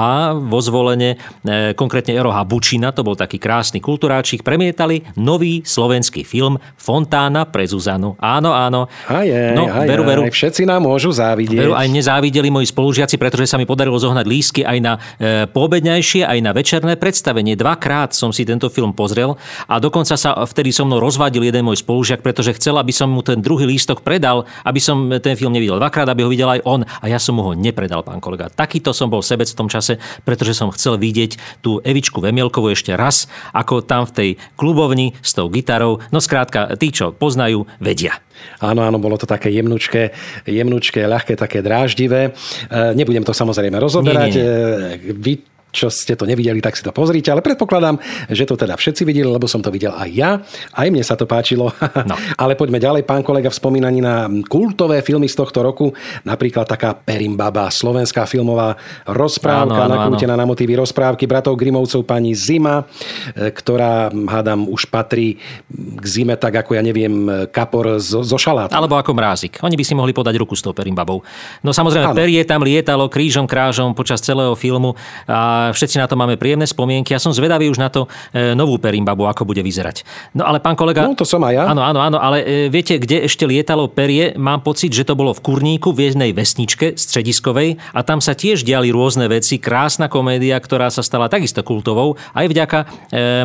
vo 0.44 0.60
zvolenie, 0.60 1.16
e, 1.40 1.72
konkrétne 1.72 2.20
ROH 2.20 2.44
Bučina, 2.44 2.92
to 2.92 3.00
bol 3.00 3.16
taký 3.16 3.40
krásny 3.40 3.80
kulturáčik, 3.80 4.44
premietali 4.44 5.08
nový 5.16 5.64
slovenský 5.64 6.20
film 6.20 6.60
Fontána 6.76 7.48
pre 7.48 7.64
Zuzanu. 7.64 8.12
Áno, 8.20 8.52
áno. 8.52 8.92
Aj, 9.08 9.24
aj, 9.24 9.56
no, 9.56 9.72
aj, 9.72 9.88
veru, 9.88 10.04
veru. 10.04 10.22
Aj, 10.28 10.32
všetci 10.36 10.68
nám 10.68 10.84
môžu 10.84 11.13
závidieť. 11.14 11.56
Veru, 11.56 11.78
aj 11.78 11.86
mne 11.86 12.02
závideli 12.02 12.48
moji 12.50 12.66
spolužiaci, 12.68 13.14
pretože 13.16 13.46
sa 13.46 13.56
mi 13.56 13.64
podarilo 13.64 13.94
zohnať 13.96 14.26
lístky 14.26 14.60
aj 14.66 14.78
na 14.82 14.92
e, 14.98 15.46
poobedňajšie, 15.48 16.26
aj 16.26 16.38
na 16.42 16.50
večerné 16.50 16.98
predstavenie. 16.98 17.54
Dvakrát 17.54 18.10
som 18.12 18.34
si 18.34 18.42
tento 18.42 18.66
film 18.66 18.90
pozrel 18.90 19.38
a 19.70 19.78
dokonca 19.78 20.18
sa 20.18 20.34
vtedy 20.42 20.74
so 20.74 20.82
mnou 20.82 20.98
rozvadil 20.98 21.46
jeden 21.46 21.62
môj 21.62 21.80
spolužiak, 21.86 22.20
pretože 22.20 22.58
chcel, 22.58 22.74
aby 22.76 22.90
som 22.90 23.08
mu 23.08 23.22
ten 23.22 23.38
druhý 23.38 23.64
lístok 23.64 24.02
predal, 24.02 24.44
aby 24.66 24.82
som 24.82 25.06
ten 25.22 25.38
film 25.38 25.54
nevidel 25.54 25.78
dvakrát, 25.78 26.10
aby 26.10 26.26
ho 26.26 26.30
videl 26.32 26.50
aj 26.50 26.60
on 26.66 26.82
a 26.82 27.04
ja 27.06 27.22
som 27.22 27.38
mu 27.38 27.46
ho 27.46 27.52
nepredal, 27.54 28.02
pán 28.02 28.18
kolega. 28.18 28.50
Takýto 28.50 28.90
som 28.90 29.06
bol 29.06 29.22
sebec 29.22 29.46
v 29.46 29.58
tom 29.58 29.70
čase, 29.70 30.02
pretože 30.26 30.58
som 30.58 30.74
chcel 30.74 30.98
vidieť 30.98 31.62
tú 31.62 31.78
Evičku 31.86 32.18
Vemielkovú 32.18 32.74
ešte 32.74 32.96
raz, 32.98 33.30
ako 33.54 33.86
tam 33.86 34.08
v 34.10 34.12
tej 34.12 34.30
klubovni 34.58 35.14
s 35.22 35.36
tou 35.36 35.46
gitarou. 35.52 36.02
No 36.10 36.18
skrátka, 36.18 36.74
tí, 36.80 36.90
čo 36.90 37.14
poznajú, 37.14 37.68
vedia. 37.78 38.18
Áno, 38.58 38.82
áno, 38.82 38.98
bolo 38.98 39.14
to 39.14 39.30
také 39.30 39.50
jemnučké, 39.54 40.10
jemnučké, 40.46 41.03
ľahké, 41.06 41.38
také 41.38 41.62
dráždivé. 41.64 42.30
E, 42.30 42.92
nebudem 42.96 43.22
to 43.22 43.32
samozrejme 43.32 43.76
rozoberať. 43.78 44.32
Nie, 44.34 44.42
nie. 44.42 45.10
E, 45.10 45.12
vy 45.14 45.32
čo 45.74 45.90
ste 45.90 46.14
to 46.14 46.22
nevideli, 46.22 46.62
tak 46.62 46.78
si 46.78 46.86
to 46.86 46.94
pozrite, 46.94 47.26
ale 47.34 47.42
predpokladám, 47.42 47.98
že 48.30 48.46
to 48.46 48.54
teda 48.54 48.78
všetci 48.78 49.02
videli, 49.02 49.26
lebo 49.26 49.50
som 49.50 49.58
to 49.58 49.74
videl 49.74 49.90
aj 49.90 50.10
ja. 50.14 50.30
Aj 50.70 50.86
mne 50.86 51.02
sa 51.02 51.18
to 51.18 51.26
páčilo. 51.26 51.74
No. 52.04 52.20
ale 52.36 52.52
poďme 52.52 52.76
ďalej, 52.76 53.08
pán 53.08 53.24
kolega, 53.24 53.48
v 53.48 53.56
spomínaní 53.56 54.04
na 54.04 54.28
kultové 54.44 55.00
filmy 55.00 55.24
z 55.24 55.40
tohto 55.40 55.64
roku, 55.64 55.96
napríklad 56.20 56.68
taká 56.68 56.92
Perimbaba, 56.92 57.72
slovenská 57.72 58.28
filmová 58.28 58.76
rozprávka, 59.08 59.88
áno, 59.88 59.88
áno, 59.88 59.94
nakrútená 59.96 60.36
áno. 60.36 60.44
na 60.44 60.50
motívy 60.52 60.76
rozprávky 60.76 61.24
bratov 61.24 61.56
Grimovcov 61.56 62.04
pani 62.04 62.36
Zima, 62.36 62.84
e, 63.32 63.48
ktorá, 63.48 64.12
hádam, 64.12 64.68
už 64.68 64.92
patrí 64.92 65.40
k 65.72 66.04
zime 66.04 66.36
tak 66.36 66.60
ako, 66.60 66.76
ja 66.76 66.82
neviem, 66.84 67.48
kapor 67.48 67.96
zo, 67.96 68.20
zo 68.20 68.36
šalát. 68.36 68.68
Alebo 68.68 69.00
ako 69.00 69.16
mrázik. 69.16 69.56
Oni 69.64 69.80
by 69.80 69.84
si 69.86 69.96
mohli 69.96 70.12
podať 70.12 70.36
ruku 70.36 70.52
s 70.52 70.60
tou 70.60 70.76
Perimbabou. 70.76 71.24
No 71.64 71.72
samozrejme, 71.72 72.12
áno. 72.12 72.18
Perie 72.18 72.42
tam 72.44 72.60
lietalo 72.60 73.08
krížom 73.08 73.48
krážom 73.48 73.96
počas 73.96 74.20
celého 74.20 74.52
filmu 74.58 74.92
a 75.24 75.63
všetci 75.70 75.96
na 76.02 76.10
to 76.10 76.18
máme 76.18 76.34
príjemné 76.36 76.66
spomienky. 76.66 77.14
Ja 77.14 77.22
som 77.22 77.30
zvedavý 77.30 77.70
už 77.70 77.78
na 77.78 77.88
to 77.88 78.10
e, 78.34 78.52
novú 78.52 78.76
Perimbabu, 78.76 79.24
ako 79.30 79.46
bude 79.48 79.62
vyzerať. 79.62 80.02
No 80.34 80.44
ale 80.44 80.58
pán 80.58 80.74
kolega... 80.74 81.06
No 81.06 81.16
to 81.16 81.22
som 81.22 81.40
aj 81.46 81.54
ja. 81.54 81.64
Áno, 81.70 81.80
áno, 81.80 82.02
áno, 82.02 82.18
ale 82.18 82.42
e, 82.42 82.46
viete, 82.68 82.98
kde 82.98 83.24
ešte 83.24 83.46
lietalo 83.46 83.86
perie? 83.88 84.34
Mám 84.34 84.66
pocit, 84.66 84.90
že 84.90 85.06
to 85.06 85.14
bolo 85.14 85.32
v 85.32 85.40
Kurníku, 85.40 85.94
v 85.94 86.12
jednej 86.12 86.34
vesničke 86.34 86.98
strediskovej 86.98 87.78
a 87.94 88.00
tam 88.02 88.18
sa 88.18 88.34
tiež 88.34 88.66
diali 88.66 88.90
rôzne 88.90 89.30
veci. 89.30 89.62
Krásna 89.62 90.10
komédia, 90.10 90.58
ktorá 90.58 90.90
sa 90.90 91.00
stala 91.00 91.30
takisto 91.30 91.62
kultovou, 91.62 92.18
aj 92.34 92.46
vďaka 92.50 92.78
e, 92.82 92.86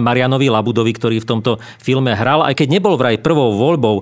Marianovi 0.02 0.50
Labudovi, 0.50 0.92
ktorý 0.98 1.22
v 1.22 1.30
tomto 1.30 1.62
filme 1.78 2.18
hral, 2.18 2.42
aj 2.44 2.58
keď 2.58 2.68
nebol 2.82 2.98
vraj 2.98 3.22
prvou 3.22 3.54
voľbou 3.56 4.02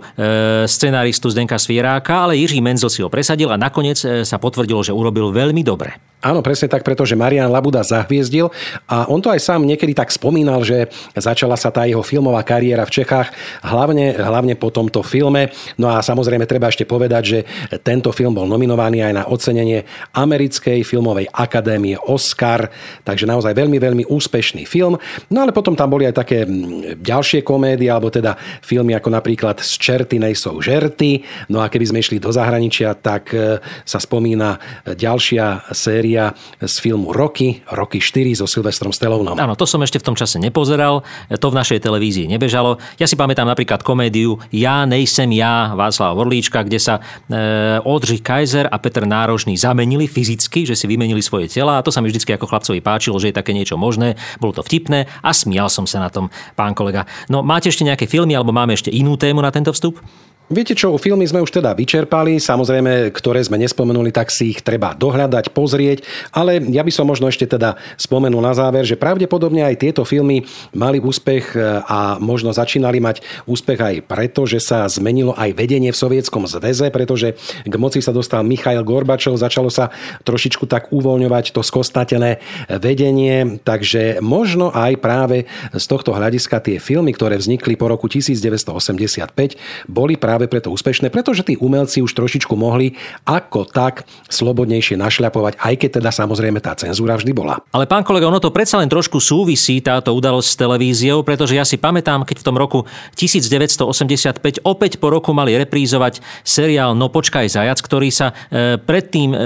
scenáristu 0.66 1.28
Zdenka 1.30 1.60
Svieráka, 1.60 2.30
ale 2.30 2.40
Jiří 2.40 2.62
Menzel 2.64 2.92
si 2.94 3.02
ho 3.02 3.10
presadil 3.12 3.50
a 3.52 3.58
nakoniec 3.60 3.98
sa 3.98 4.38
potvrdilo, 4.38 4.86
že 4.86 4.96
urobil 4.96 5.34
veľmi 5.34 5.62
dobre. 5.66 5.98
Áno, 6.18 6.42
presne 6.42 6.66
tak, 6.66 6.82
pretože 6.82 7.14
Marian 7.14 7.46
Labuda 7.54 7.86
zahviezdil 7.86 8.50
a 8.90 9.06
on 9.06 9.22
to 9.22 9.30
aj 9.30 9.38
sám 9.38 9.62
niekedy 9.62 9.94
tak 9.94 10.10
spomínal, 10.10 10.66
že 10.66 10.90
začala 11.14 11.54
sa 11.54 11.70
tá 11.70 11.86
jeho 11.86 12.02
filmová 12.02 12.42
kariéra 12.42 12.90
v 12.90 12.96
Čechách 12.98 13.30
hlavne, 13.62 14.18
hlavne 14.18 14.58
po 14.58 14.74
tomto 14.74 15.06
filme. 15.06 15.54
No 15.78 15.94
a 15.94 16.02
samozrejme 16.02 16.50
treba 16.50 16.74
ešte 16.74 16.90
povedať, 16.90 17.22
že 17.22 17.40
tento 17.86 18.10
film 18.10 18.34
bol 18.34 18.50
nominovaný 18.50 19.06
aj 19.06 19.14
na 19.14 19.24
ocenenie 19.30 19.86
Americkej 20.18 20.82
filmovej 20.82 21.30
akadémie 21.30 21.94
Oscar, 22.02 22.74
takže 23.06 23.30
naozaj 23.30 23.54
veľmi, 23.54 23.78
veľmi 23.78 24.04
úspešný 24.10 24.66
film. 24.66 24.98
No 25.30 25.46
ale 25.46 25.54
potom 25.54 25.78
tam 25.78 25.94
boli 25.94 26.10
aj 26.10 26.18
také 26.18 26.50
ďalšie 26.98 27.46
komédie, 27.46 27.94
alebo 27.94 28.10
teda 28.10 28.34
filmy 28.66 28.98
ako 28.98 29.14
napríklad 29.14 29.62
Z 29.62 29.78
čerty 29.78 30.18
nejsou 30.18 30.66
žerty. 30.66 31.22
No 31.54 31.62
a 31.62 31.70
keby 31.70 31.94
sme 31.94 32.02
išli 32.02 32.18
do 32.18 32.34
zahraničia, 32.34 32.98
tak 32.98 33.38
e, 33.38 33.62
sa 33.86 34.02
spomína 34.02 34.58
ďalšia 34.82 35.70
séria 35.78 36.07
séria 36.08 36.32
z 36.64 36.76
filmu 36.80 37.12
Rocky, 37.12 37.60
Rocky 37.68 38.00
4 38.00 38.40
so 38.40 38.48
Silvestrom 38.48 38.96
Stalloneom. 38.96 39.36
Áno, 39.36 39.60
to 39.60 39.68
som 39.68 39.84
ešte 39.84 40.00
v 40.00 40.08
tom 40.08 40.16
čase 40.16 40.40
nepozeral, 40.40 41.04
to 41.28 41.48
v 41.52 41.56
našej 41.60 41.84
televízii 41.84 42.32
nebežalo. 42.32 42.80
Ja 42.96 43.12
si 43.12 43.20
pamätám 43.20 43.44
napríklad 43.44 43.84
komédiu 43.84 44.40
Ja 44.56 44.88
nejsem 44.88 45.28
ja 45.36 45.76
Václava 45.76 46.16
Vorlíčka, 46.16 46.64
kde 46.64 46.80
sa 46.80 47.04
e, 47.28 47.84
Oldřich 47.84 48.24
Kaiser 48.24 48.72
a 48.72 48.80
Peter 48.80 49.04
Nárožný 49.04 49.60
zamenili 49.60 50.08
fyzicky, 50.08 50.64
že 50.64 50.80
si 50.80 50.88
vymenili 50.88 51.20
svoje 51.20 51.52
tela 51.52 51.76
a 51.76 51.84
to 51.84 51.92
sa 51.92 52.00
mi 52.00 52.08
vždy 52.08 52.24
ako 52.24 52.48
chlapcovi 52.48 52.80
páčilo, 52.80 53.20
že 53.20 53.36
je 53.36 53.36
také 53.36 53.52
niečo 53.52 53.76
možné. 53.76 54.16
Bolo 54.40 54.56
to 54.56 54.64
vtipné 54.64 55.12
a 55.20 55.36
smial 55.36 55.68
som 55.68 55.84
sa 55.84 56.00
na 56.00 56.08
tom, 56.08 56.32
pán 56.56 56.72
kolega. 56.72 57.04
No 57.28 57.44
máte 57.44 57.68
ešte 57.68 57.84
nejaké 57.84 58.08
filmy 58.08 58.32
alebo 58.32 58.56
máme 58.56 58.80
ešte 58.80 58.88
inú 58.88 59.20
tému 59.20 59.44
na 59.44 59.52
tento 59.52 59.76
vstup? 59.76 60.00
Viete 60.48 60.80
čo, 60.80 60.96
filmy 60.96 61.28
sme 61.28 61.44
už 61.44 61.60
teda 61.60 61.76
vyčerpali, 61.76 62.40
samozrejme, 62.40 63.12
ktoré 63.12 63.44
sme 63.44 63.60
nespomenuli, 63.60 64.16
tak 64.16 64.32
si 64.32 64.56
ich 64.56 64.64
treba 64.64 64.96
dohľadať, 64.96 65.52
pozrieť, 65.52 66.08
ale 66.32 66.64
ja 66.72 66.88
by 66.88 66.92
som 66.96 67.04
možno 67.04 67.28
ešte 67.28 67.44
teda 67.44 67.76
spomenul 68.00 68.40
na 68.40 68.56
záver, 68.56 68.88
že 68.88 68.96
pravdepodobne 68.96 69.68
aj 69.68 69.76
tieto 69.76 70.08
filmy 70.08 70.48
mali 70.72 71.04
úspech 71.04 71.52
e, 71.52 71.84
a 71.84 72.16
možno 72.24 72.56
začínali 72.56 73.04
mať 73.04 73.20
úspech 73.44 73.76
aj 73.76 73.96
preto, 74.08 74.48
že 74.48 74.64
sa 74.64 74.88
zmenilo 74.88 75.36
aj 75.36 75.52
vedenie 75.52 75.92
v 75.92 76.00
Sovietskom 76.00 76.48
zväze, 76.48 76.96
pretože 76.96 77.36
k 77.68 77.76
moci 77.76 78.00
sa 78.00 78.16
dostal 78.16 78.40
Michail 78.48 78.88
Gorbačov, 78.88 79.36
začalo 79.36 79.68
sa 79.68 79.92
trošičku 80.24 80.64
tak 80.64 80.96
uvoľňovať 80.96 81.52
to 81.52 81.60
skostatené 81.60 82.40
vedenie, 82.72 83.60
takže 83.68 84.24
možno 84.24 84.72
aj 84.72 84.96
práve 85.04 85.44
z 85.76 85.86
tohto 85.92 86.16
hľadiska 86.16 86.64
tie 86.64 86.80
filmy, 86.80 87.12
ktoré 87.12 87.36
vznikli 87.36 87.76
po 87.76 87.92
roku 87.92 88.08
1985, 88.08 89.92
boli 89.92 90.16
práve 90.16 90.37
práve 90.38 90.54
preto 90.54 90.70
úspešné, 90.70 91.10
pretože 91.10 91.42
tí 91.42 91.58
umelci 91.58 92.06
už 92.06 92.14
trošičku 92.14 92.54
mohli 92.54 92.94
ako 93.26 93.66
tak 93.66 94.06
slobodnejšie 94.30 94.94
našľapovať, 94.94 95.58
aj 95.58 95.74
keď 95.82 95.90
teda 95.98 96.14
samozrejme 96.14 96.62
tá 96.62 96.78
cenzúra 96.78 97.18
vždy 97.18 97.34
bola. 97.34 97.58
Ale 97.74 97.90
pán 97.90 98.06
kolega, 98.06 98.30
ono 98.30 98.38
to 98.38 98.54
predsa 98.54 98.78
len 98.78 98.86
trošku 98.86 99.18
súvisí 99.18 99.82
táto 99.82 100.14
udalosť 100.14 100.46
s 100.46 100.60
televíziou, 100.62 101.26
pretože 101.26 101.58
ja 101.58 101.66
si 101.66 101.82
pamätám, 101.82 102.22
keď 102.22 102.38
v 102.38 102.46
tom 102.46 102.54
roku 102.54 102.86
1985 103.18 104.62
opäť 104.62 105.02
po 105.02 105.10
roku 105.10 105.34
mali 105.34 105.58
reprízovať 105.58 106.22
seriál 106.46 106.94
No 106.94 107.10
počkaj 107.10 107.50
zajac, 107.50 107.82
ktorý 107.82 108.14
sa 108.14 108.38
e, 108.54 108.78
predtým 108.78 109.34
e, 109.34 109.38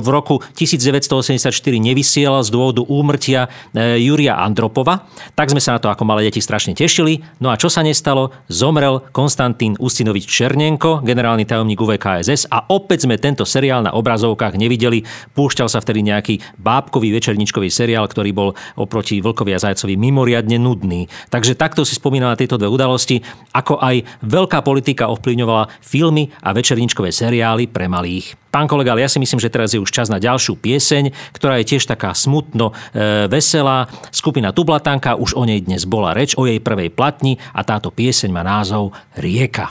v 0.00 0.08
roku 0.08 0.40
1984 0.56 1.52
nevysielal 1.76 2.40
z 2.40 2.48
dôvodu 2.48 2.80
úmrtia 2.88 3.52
e, 3.76 4.00
Júria 4.08 4.40
Andropova. 4.40 5.04
Tak 5.36 5.52
sme 5.52 5.60
sa 5.60 5.76
na 5.76 5.84
to 5.84 5.92
ako 5.92 6.08
malé 6.08 6.32
deti 6.32 6.40
strašne 6.40 6.72
tešili. 6.72 7.20
No 7.44 7.52
a 7.52 7.60
čo 7.60 7.68
sa 7.68 7.84
nestalo? 7.84 8.32
Zomrel 8.48 9.04
Konstantín 9.12 9.76
Ustinovič 9.76 10.29
Černenko, 10.30 11.02
generálny 11.02 11.42
tajomník 11.42 11.82
UVKSS 11.82 12.46
a 12.54 12.70
opäť 12.70 13.10
sme 13.10 13.18
tento 13.18 13.42
seriál 13.42 13.82
na 13.82 13.90
obrazovkách 13.98 14.54
nevideli. 14.54 15.02
Púšťal 15.34 15.66
sa 15.66 15.82
vtedy 15.82 16.06
nejaký 16.06 16.38
bábkový 16.54 17.10
večerničkový 17.10 17.66
seriál, 17.66 18.06
ktorý 18.06 18.30
bol 18.30 18.54
oproti 18.78 19.18
Vlkovi 19.18 19.50
a 19.50 19.58
Zajcovi 19.58 19.98
mimoriadne 19.98 20.54
nudný. 20.62 21.10
Takže 21.34 21.58
takto 21.58 21.82
si 21.82 21.98
spomínala 21.98 22.38
tieto 22.38 22.54
dve 22.54 22.70
udalosti, 22.70 23.26
ako 23.50 23.82
aj 23.82 24.06
veľká 24.22 24.62
politika 24.62 25.10
ovplyvňovala 25.10 25.66
filmy 25.82 26.30
a 26.46 26.54
večerničkové 26.54 27.10
seriály 27.10 27.66
pre 27.66 27.90
malých. 27.90 28.38
Pán 28.50 28.66
kolega, 28.66 28.94
ale 28.94 29.06
ja 29.06 29.10
si 29.10 29.22
myslím, 29.22 29.38
že 29.38 29.50
teraz 29.50 29.70
je 29.70 29.78
už 29.78 29.94
čas 29.94 30.10
na 30.10 30.18
ďalšiu 30.18 30.58
pieseň, 30.58 31.14
ktorá 31.30 31.62
je 31.62 31.74
tiež 31.74 31.86
taká 31.86 32.10
smutno 32.18 32.74
e, 32.90 33.30
veselá. 33.30 33.86
Skupina 34.10 34.50
Tublatanka, 34.50 35.14
už 35.14 35.38
o 35.38 35.46
nej 35.46 35.62
dnes 35.62 35.86
bola 35.86 36.10
reč, 36.10 36.34
o 36.34 36.50
jej 36.50 36.58
prvej 36.58 36.90
platni 36.90 37.38
a 37.54 37.62
táto 37.62 37.94
pieseň 37.94 38.30
má 38.34 38.42
názov 38.42 38.90
Rieka. 39.14 39.70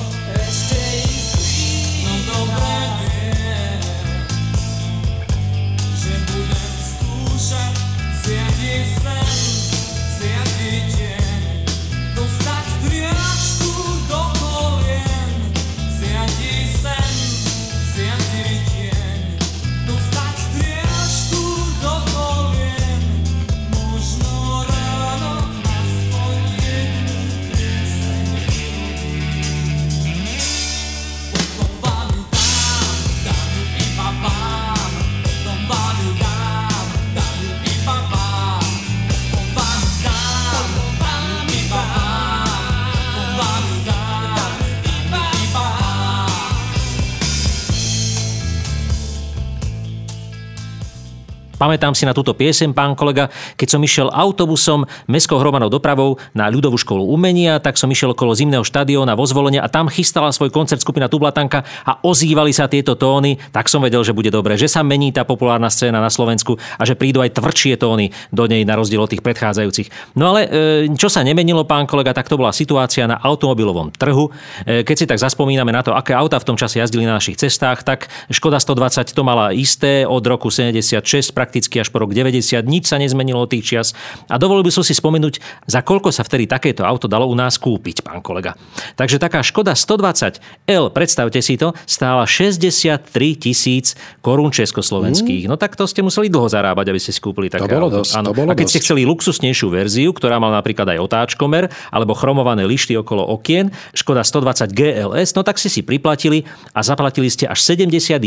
Pamätám 51.61 51.93
si 51.93 52.09
na 52.09 52.17
túto 52.17 52.33
piesem, 52.33 52.73
pán 52.73 52.97
kolega, 52.97 53.29
keď 53.53 53.77
som 53.77 53.81
išiel 53.85 54.09
autobusom 54.09 54.81
mestskou 55.05 55.37
hromadnou 55.37 55.69
dopravou 55.69 56.17
na 56.33 56.49
ľudovú 56.49 56.73
školu 56.73 57.05
umenia, 57.05 57.61
tak 57.61 57.77
som 57.77 57.85
išiel 57.85 58.17
okolo 58.17 58.33
zimného 58.33 58.65
štadióna 58.65 59.13
vo 59.13 59.29
zvolenie 59.29 59.61
a 59.61 59.69
tam 59.69 59.85
chystala 59.85 60.33
svoj 60.33 60.49
koncert 60.49 60.81
skupina 60.81 61.05
Tublatanka 61.05 61.61
a 61.85 62.01
ozývali 62.01 62.49
sa 62.49 62.65
tieto 62.65 62.97
tóny, 62.97 63.37
tak 63.53 63.69
som 63.69 63.77
vedel, 63.85 64.01
že 64.01 64.09
bude 64.09 64.33
dobre, 64.33 64.57
že 64.57 64.65
sa 64.65 64.81
mení 64.81 65.13
tá 65.13 65.21
populárna 65.21 65.69
scéna 65.69 66.01
na 66.01 66.09
Slovensku 66.09 66.57
a 66.57 66.81
že 66.81 66.97
prídu 66.97 67.21
aj 67.21 67.37
tvrdšie 67.37 67.77
tóny 67.77 68.09
do 68.33 68.49
nej 68.49 68.65
na 68.65 68.73
rozdiel 68.73 69.05
od 69.05 69.13
tých 69.13 69.21
predchádzajúcich. 69.21 70.17
No 70.17 70.33
ale 70.33 70.49
e, 70.49 70.89
čo 70.97 71.13
sa 71.13 71.21
nemenilo, 71.21 71.61
pán 71.69 71.85
kolega, 71.85 72.09
tak 72.09 72.25
to 72.25 72.41
bola 72.41 72.49
situácia 72.57 73.05
na 73.05 73.21
automobilovom 73.21 73.93
trhu. 73.93 74.33
E, 74.65 74.81
keď 74.81 74.95
si 74.97 75.05
tak 75.05 75.21
zaspomíname 75.21 75.69
na 75.69 75.85
to, 75.85 75.93
aké 75.93 76.17
auta 76.17 76.41
v 76.41 76.47
tom 76.49 76.57
čase 76.57 76.81
jazdili 76.81 77.05
na 77.05 77.21
našich 77.21 77.37
cestách, 77.37 77.85
tak 77.85 78.09
Škoda 78.33 78.57
120 78.57 79.13
to 79.13 79.21
mala 79.21 79.53
isté 79.53 80.09
od 80.09 80.25
roku 80.25 80.49
76 80.49 81.05
prakticky 81.29 81.50
až 81.59 81.89
po 81.91 81.99
rok 81.99 82.15
90. 82.15 82.63
Nič 82.63 82.87
sa 82.87 82.95
nezmenilo 83.01 83.43
od 83.43 83.51
tých 83.51 83.63
čias. 83.67 83.87
A 84.31 84.39
dovolil 84.39 84.63
by 84.63 84.71
som 84.71 84.83
si 84.85 84.95
spomenúť, 84.95 85.67
za 85.67 85.83
koľko 85.83 86.13
sa 86.13 86.23
vtedy 86.23 86.47
takéto 86.47 86.87
auto 86.87 87.11
dalo 87.11 87.27
u 87.27 87.35
nás 87.35 87.59
kúpiť, 87.59 88.05
pán 88.05 88.23
kolega. 88.23 88.55
Takže 88.95 89.19
taká 89.19 89.43
Škoda 89.43 89.75
120 89.75 90.39
L, 90.69 90.85
predstavte 90.93 91.41
si 91.43 91.57
to, 91.57 91.75
stála 91.83 92.23
63 92.23 93.09
tisíc 93.35 93.97
korún 94.21 94.53
československých. 94.53 95.45
Mm. 95.45 95.49
No 95.51 95.55
tak 95.57 95.75
to 95.75 95.89
ste 95.89 96.05
museli 96.05 96.29
dlho 96.29 96.47
zarábať, 96.47 96.93
aby 96.93 96.99
ste 97.01 97.11
si 97.11 97.19
kúpili 97.19 97.49
také 97.49 97.65
to 97.65 97.75
bolo 97.75 97.87
auto. 97.89 98.05
Dosť, 98.05 98.13
to 98.21 98.33
bolo 98.37 98.49
A 98.51 98.53
keď 98.55 98.65
dosť. 98.65 98.73
ste 98.77 98.83
chceli 98.83 99.01
luxusnejšiu 99.09 99.67
verziu, 99.73 100.09
ktorá 100.13 100.37
mala 100.37 100.61
napríklad 100.61 100.87
aj 100.93 100.99
otáčkomer 101.01 101.67
alebo 101.89 102.13
chromované 102.13 102.63
lišty 102.69 102.93
okolo 102.95 103.25
okien, 103.33 103.73
Škoda 103.97 104.21
120 104.21 104.71
GLS, 104.71 105.33
no 105.33 105.41
tak 105.41 105.57
ste 105.57 105.67
si 105.67 105.81
priplatili 105.81 106.45
a 106.71 106.85
zaplatili 106.85 107.27
ste 107.27 107.49
až 107.49 107.59
71 107.63 108.21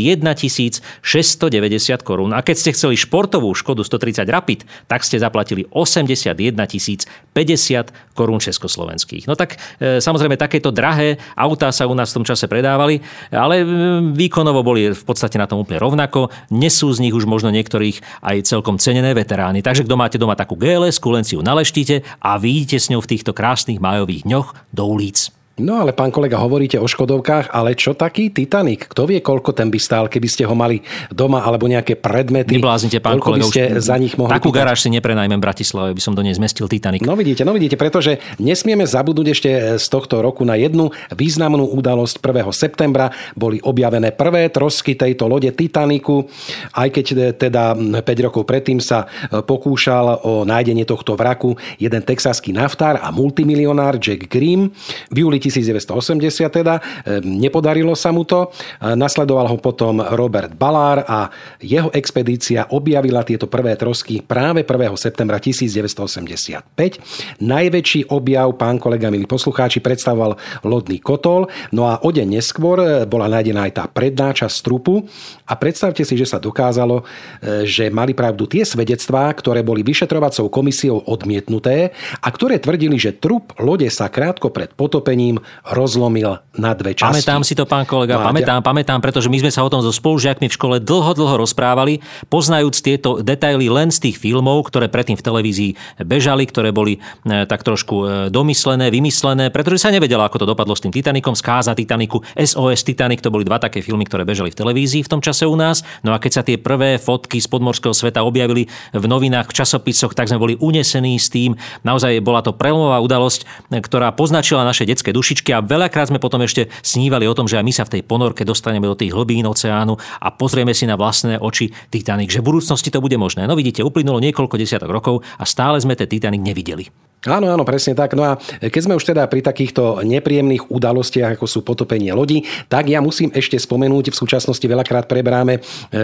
690 1.01 2.03
korún. 2.03 2.35
A 2.35 2.41
keď 2.43 2.55
ste 2.59 2.69
chceli 2.75 2.95
športovú 3.15 3.55
Škodu 3.55 3.79
130 3.79 4.27
Rapid, 4.27 4.67
tak 4.91 5.07
ste 5.07 5.15
zaplatili 5.15 5.63
81 5.71 6.35
050 6.51 8.11
korún 8.11 8.43
československých. 8.43 9.23
No 9.31 9.39
tak 9.39 9.55
e, 9.79 10.03
samozrejme 10.03 10.35
takéto 10.35 10.67
drahé 10.67 11.15
autá 11.31 11.71
sa 11.71 11.87
u 11.87 11.95
nás 11.95 12.11
v 12.11 12.19
tom 12.19 12.25
čase 12.27 12.51
predávali, 12.51 12.99
ale 13.31 13.63
výkonovo 14.11 14.67
boli 14.67 14.91
v 14.91 15.03
podstate 15.07 15.39
na 15.39 15.47
tom 15.47 15.63
úplne 15.63 15.79
rovnako. 15.79 16.27
Nesú 16.51 16.91
z 16.91 17.07
nich 17.07 17.15
už 17.15 17.23
možno 17.23 17.55
niektorých 17.55 18.19
aj 18.19 18.51
celkom 18.51 18.75
cenené 18.83 19.15
veterány. 19.15 19.63
Takže 19.63 19.87
kto 19.87 19.95
máte 19.95 20.19
doma 20.19 20.35
takú 20.35 20.59
GLS, 20.59 20.99
len 20.99 21.23
si 21.23 21.39
ju 21.39 21.41
naleštíte 21.41 22.03
a 22.19 22.35
vidíte 22.35 22.83
s 22.83 22.91
ňou 22.91 22.99
v 22.99 23.15
týchto 23.15 23.31
krásnych 23.31 23.79
majových 23.79 24.27
dňoch 24.27 24.75
do 24.75 24.83
ulic. 24.91 25.34
No 25.55 25.79
ale 25.79 25.95
pán 25.95 26.11
kolega, 26.11 26.35
hovoríte 26.35 26.75
o 26.75 26.83
Škodovkách, 26.83 27.47
ale 27.47 27.79
čo 27.79 27.95
taký 27.95 28.27
Titanic? 28.27 28.91
Kto 28.91 29.07
vie, 29.07 29.23
koľko 29.23 29.55
ten 29.55 29.71
by 29.71 29.79
stál, 29.79 30.11
keby 30.11 30.27
ste 30.27 30.43
ho 30.43 30.51
mali 30.51 30.83
doma 31.07 31.47
alebo 31.47 31.63
nejaké 31.63 31.95
predmety? 31.95 32.59
Nebláznite, 32.59 32.99
pán 32.99 33.15
koľko 33.23 33.39
kolega. 33.39 33.43
by 33.47 33.51
ste 33.55 33.61
za 33.79 33.95
nich 33.95 34.19
mohli 34.19 34.35
Takú 34.35 34.51
garáž 34.51 34.83
si 34.83 34.91
neprenajmem 34.91 35.39
v 35.39 35.45
Bratislave, 35.47 35.95
by 35.95 36.01
som 36.03 36.11
do 36.11 36.27
nej 36.27 36.35
zmestil 36.35 36.67
Titanic. 36.67 37.07
No 37.07 37.15
vidíte, 37.15 37.47
no 37.47 37.55
vidíte, 37.55 37.79
pretože 37.79 38.19
nesmieme 38.35 38.83
zabudnúť 38.83 39.27
ešte 39.31 39.49
z 39.79 39.87
tohto 39.87 40.19
roku 40.19 40.43
na 40.43 40.59
jednu 40.59 40.91
významnú 41.15 41.71
udalosť 41.71 42.19
1. 42.19 42.51
septembra. 42.51 43.15
Boli 43.31 43.63
objavené 43.63 44.11
prvé 44.11 44.51
trosky 44.51 44.99
tejto 44.99 45.31
lode 45.31 45.55
Titaniku, 45.55 46.27
aj 46.75 46.91
keď 46.91 47.05
e, 47.15 47.15
teda 47.31 47.79
5 48.03 48.03
rokov 48.27 48.43
predtým 48.43 48.83
sa 48.83 49.07
e, 49.07 49.39
pokúšal 49.39 50.19
o 50.19 50.43
nájdenie 50.43 50.83
tohto 50.83 51.15
vraku 51.15 51.55
jeden 51.79 52.03
texaský 52.03 52.51
naftár 52.51 52.99
a 52.99 53.07
multimilionár 53.07 54.03
Jack 54.03 54.27
Grimm. 54.27 54.75
V 55.07 55.23
júli 55.23 55.44
1980 55.49 56.49
teda 56.49 56.79
e, 56.79 56.81
nepodarilo 57.23 57.97
sa 57.97 58.13
mu 58.13 58.27
to. 58.27 58.51
Nasledoval 58.81 59.49
ho 59.49 59.57
potom 59.57 60.01
Robert 60.01 60.53
Ballard 60.53 61.05
a 61.05 61.29
jeho 61.61 61.89
expedícia 61.93 62.67
objavila 62.69 63.25
tieto 63.25 63.49
prvé 63.49 63.77
trosky 63.79 64.21
práve 64.21 64.65
1. 64.65 64.97
septembra 64.97 65.39
1985. 65.39 67.41
Najväčší 67.41 68.11
objav, 68.11 68.53
pán 68.59 68.77
kolega, 68.77 69.09
milí 69.09 69.25
poslucháči, 69.25 69.81
predstavoval 69.81 70.37
lodný 70.65 70.99
kotol. 70.99 71.47
No 71.71 71.89
a 71.89 72.01
o 72.01 72.09
deň 72.09 72.27
neskôr 72.39 72.77
e, 72.81 72.87
bola 73.07 73.31
nájdená 73.31 73.69
aj 73.69 73.73
tá 73.77 73.85
predná 73.89 74.35
časť 74.35 74.55
trupu. 74.65 75.05
A 75.45 75.53
predstavte 75.55 76.03
si, 76.03 76.17
že 76.17 76.27
sa 76.27 76.41
dokázalo, 76.41 77.05
e, 77.41 77.67
že 77.67 77.93
mali 77.93 78.17
pravdu 78.17 78.49
tie 78.49 78.65
svedectvá, 78.65 79.29
ktoré 79.33 79.61
boli 79.61 79.85
vyšetrovacou 79.85 80.49
komisiou 80.49 81.01
odmietnuté 81.05 81.93
a 82.21 82.27
ktoré 82.29 82.61
tvrdili, 82.61 82.97
že 82.99 83.15
trup 83.15 83.55
lode 83.61 83.87
sa 83.91 84.09
krátko 84.09 84.51
pred 84.51 84.73
potopením 84.73 85.34
rozlomil 85.67 86.39
na 86.55 86.71
dve 86.73 86.95
časti. 86.95 87.21
Pamätám 87.21 87.41
si 87.43 87.53
to, 87.53 87.67
pán 87.67 87.83
kolega, 87.83 88.19
Máte- 88.19 88.27
pamätám, 88.31 88.59
pamätám, 88.63 88.99
pretože 89.03 89.27
my 89.27 89.37
sme 89.43 89.51
sa 89.51 89.61
o 89.63 89.69
tom 89.69 89.83
so 89.83 89.91
spolužiakmi 89.91 90.47
v 90.47 90.53
škole 90.53 90.75
dlho, 90.79 91.11
dlho 91.15 91.35
rozprávali, 91.39 91.99
poznajúc 92.31 92.75
tieto 92.79 93.09
detaily 93.21 93.67
len 93.67 93.91
z 93.91 94.09
tých 94.09 94.15
filmov, 94.19 94.67
ktoré 94.67 94.87
predtým 94.87 95.19
v 95.19 95.23
televízii 95.23 95.71
bežali, 96.03 96.47
ktoré 96.47 96.71
boli 96.71 96.97
e, 96.97 97.43
tak 97.45 97.63
trošku 97.63 97.95
e, 97.95 98.05
domyslené, 98.31 98.91
vymyslené, 98.91 99.51
pretože 99.51 99.83
sa 99.83 99.89
nevedelo, 99.91 100.23
ako 100.23 100.43
to 100.43 100.47
dopadlo 100.47 100.73
s 100.75 100.83
tým 100.83 100.93
Titanikom, 100.95 101.35
skáza 101.35 101.75
Titaniku, 101.75 102.23
SOS 102.35 102.87
Titanic, 102.87 103.19
to 103.19 103.33
boli 103.33 103.43
dva 103.43 103.59
také 103.59 103.83
filmy, 103.83 104.07
ktoré 104.07 104.23
bežali 104.23 104.51
v 104.51 104.59
televízii 104.59 105.01
v 105.05 105.11
tom 105.11 105.21
čase 105.21 105.45
u 105.45 105.55
nás. 105.57 105.83
No 106.01 106.15
a 106.15 106.21
keď 106.21 106.31
sa 106.31 106.43
tie 106.43 106.57
prvé 106.59 106.97
fotky 107.01 107.39
z 107.39 107.47
podmorského 107.49 107.93
sveta 107.93 108.23
objavili 108.23 108.67
v 108.91 109.05
novinách, 109.05 109.51
v 109.51 109.57
časopisoch, 109.63 110.15
tak 110.17 110.27
sme 110.31 110.41
boli 110.41 110.53
unesení 110.59 111.17
s 111.19 111.29
tým. 111.29 111.57
Naozaj 111.83 112.21
bola 112.23 112.41
to 112.41 112.55
prelomová 112.55 112.99
udalosť, 113.03 113.71
e, 113.71 113.79
ktorá 113.81 114.13
poznačila 114.15 114.67
naše 114.67 114.87
detské 114.87 115.11
dušičky 115.25 115.57
a 115.57 115.65
veľakrát 115.65 116.13
sme 116.13 116.21
potom 116.21 116.45
ešte 116.45 116.69
snívali 116.85 117.25
o 117.25 117.33
tom, 117.33 117.49
že 117.49 117.57
aj 117.57 117.65
my 117.65 117.73
sa 117.73 117.89
v 117.89 117.97
tej 117.97 118.01
ponorke 118.05 118.45
dostaneme 118.45 118.85
do 118.85 118.93
tých 118.93 119.09
hlbín 119.09 119.49
oceánu 119.49 119.97
a 119.97 120.29
pozrieme 120.29 120.77
si 120.77 120.85
na 120.85 120.93
vlastné 120.93 121.41
oči 121.41 121.73
Titanic, 121.89 122.29
že 122.29 122.45
v 122.45 122.53
budúcnosti 122.53 122.93
to 122.93 123.01
bude 123.01 123.17
možné. 123.17 123.49
No 123.49 123.57
vidíte, 123.57 123.81
uplynulo 123.81 124.21
niekoľko 124.21 124.61
desiatok 124.61 124.93
rokov 124.93 125.25
a 125.41 125.49
stále 125.49 125.81
sme 125.81 125.97
ten 125.97 126.05
Titanic 126.05 126.45
nevideli. 126.45 126.85
Áno, 127.25 127.49
áno, 127.49 127.65
presne 127.65 127.97
tak. 127.97 128.13
No 128.13 128.21
a 128.21 128.37
keď 128.61 128.81
sme 128.85 128.93
už 128.93 129.09
teda 129.09 129.25
pri 129.25 129.41
takýchto 129.41 130.05
nepríjemných 130.05 130.69
udalostiach, 130.69 131.41
ako 131.41 131.49
sú 131.49 131.65
potopenie 131.65 132.13
lodi, 132.13 132.45
tak 132.69 132.85
ja 132.85 133.01
musím 133.01 133.33
ešte 133.33 133.57
spomenúť, 133.57 134.13
v 134.13 134.17
súčasnosti 134.17 134.61
veľakrát 134.61 135.09
preberáme 135.09 135.57
e, 135.57 135.61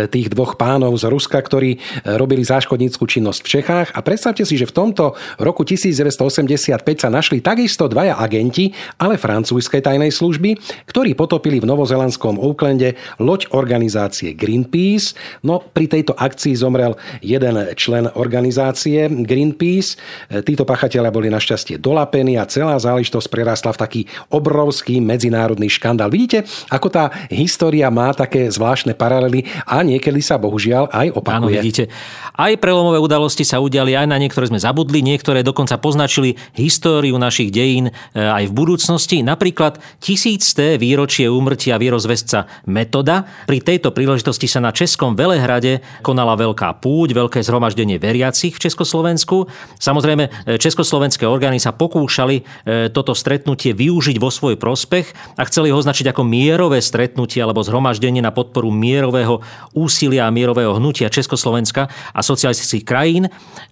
tých 0.09 0.33
dvoch 0.33 0.57
pánov 0.57 0.97
z 0.97 1.05
Ruska, 1.13 1.37
ktorí 1.37 1.77
e, 1.77 1.79
robili 2.17 2.41
záškodníckú 2.41 3.05
činnosť 3.05 3.39
v 3.45 3.47
Čechách. 3.53 3.87
A 3.93 4.01
predstavte 4.01 4.41
si, 4.49 4.57
že 4.57 4.65
v 4.65 4.73
tomto 4.73 5.13
roku 5.37 5.61
1985 5.61 6.81
sa 6.97 7.09
našli 7.13 7.37
takisto 7.37 7.85
dvaja 7.85 8.17
agenti, 8.17 8.73
ale 8.97 9.21
francúzskej 9.21 9.85
tajnej 9.85 10.09
služby, 10.09 10.57
ktorí 10.89 11.13
potopili 11.13 11.61
v 11.61 11.69
novozelandskom 11.69 12.41
Oaklande 12.41 12.97
loď 13.21 13.53
organizácie 13.53 14.33
Greenpeace. 14.33 15.13
No 15.45 15.61
pri 15.61 15.85
tejto 15.85 16.17
akcii 16.17 16.57
zomrel 16.57 16.97
jeden 17.21 17.61
člen 17.77 18.09
organizácie 18.17 19.05
Greenpeace. 19.05 20.01
E, 20.33 20.41
Títo 20.41 20.65
pachatelia 20.65 21.10
boli 21.11 21.27
našťastie 21.27 21.77
dolapení 21.77 22.39
a 22.39 22.47
celá 22.47 22.79
záležitosť 22.79 23.27
prerastla 23.27 23.75
v 23.75 23.81
taký 23.81 24.01
obrovský 24.31 25.03
medzinárodný 25.03 25.67
škandál. 25.67 26.07
Vidíte, 26.07 26.47
ako 26.71 26.87
tá 26.87 27.11
história 27.27 27.91
má 27.91 28.15
také 28.15 28.47
zvláštne 28.47 28.95
paralely 28.95 29.43
a 29.67 29.83
niekedy 29.83 30.23
sa 30.23 30.39
bohužiaľ 30.39 30.87
aj 30.89 31.07
Áno, 31.11 31.19
opakuje. 31.19 31.59
vidíte. 31.59 31.83
Aj 32.31 32.53
prelomové 32.55 32.97
udalosti 32.97 33.43
sa 33.43 33.59
udiali, 33.59 33.93
aj 33.93 34.07
na 34.07 34.17
niektoré 34.17 34.47
sme 34.47 34.57
zabudli, 34.57 35.03
niektoré 35.03 35.43
dokonca 35.43 35.75
poznačili 35.77 36.39
históriu 36.55 37.19
našich 37.19 37.51
dejín 37.51 37.91
e, 37.91 37.93
aj 38.17 38.47
v 38.47 38.53
budúcnosti. 38.55 39.19
Napríklad 39.19 39.77
tisícté 39.99 40.79
výročie 40.79 41.27
úmrtia 41.27 41.75
vierozvesca 41.75 42.47
Metoda. 42.63 43.27
Pri 43.45 43.59
tejto 43.59 43.91
príležitosti 43.91 44.47
sa 44.47 44.63
na 44.63 44.71
Českom 44.71 45.13
Velehrade 45.13 45.83
konala 45.99 46.39
veľká 46.39 46.79
púť, 46.79 47.13
veľké 47.13 47.39
zhromaždenie 47.43 47.99
veriacich 47.99 48.55
v 48.55 48.63
Československu. 48.63 49.51
Samozrejme, 49.81 50.47
e, 50.47 50.55
československé 51.01 51.25
orgány 51.25 51.57
sa 51.57 51.73
pokúšali 51.73 52.35
e, 52.37 52.93
toto 52.93 53.17
stretnutie 53.17 53.73
využiť 53.73 54.21
vo 54.21 54.29
svoj 54.29 54.53
prospech 54.61 55.09
a 55.33 55.41
chceli 55.49 55.73
ho 55.73 55.79
označiť 55.81 56.13
ako 56.13 56.21
mierové 56.21 56.77
stretnutie 56.77 57.41
alebo 57.41 57.65
zhromaždenie 57.65 58.21
na 58.21 58.29
podporu 58.29 58.69
mierového 58.69 59.41
úsilia 59.73 60.29
a 60.29 60.33
mierového 60.33 60.77
hnutia 60.77 61.09
Československa 61.09 61.89
a 62.13 62.21
socialistických 62.21 62.85
krajín, 62.85 63.23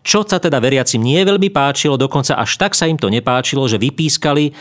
čo 0.02 0.26
sa 0.26 0.42
teda 0.42 0.58
veriacim 0.58 1.06
nie 1.06 1.22
veľmi 1.22 1.54
páčilo, 1.54 2.02
dokonca 2.02 2.34
až 2.34 2.58
tak 2.58 2.74
sa 2.74 2.90
im 2.90 2.98
to 2.98 3.14
nepáčilo, 3.14 3.70
že 3.70 3.78
vypískali 3.78 4.50
e, 4.50 4.52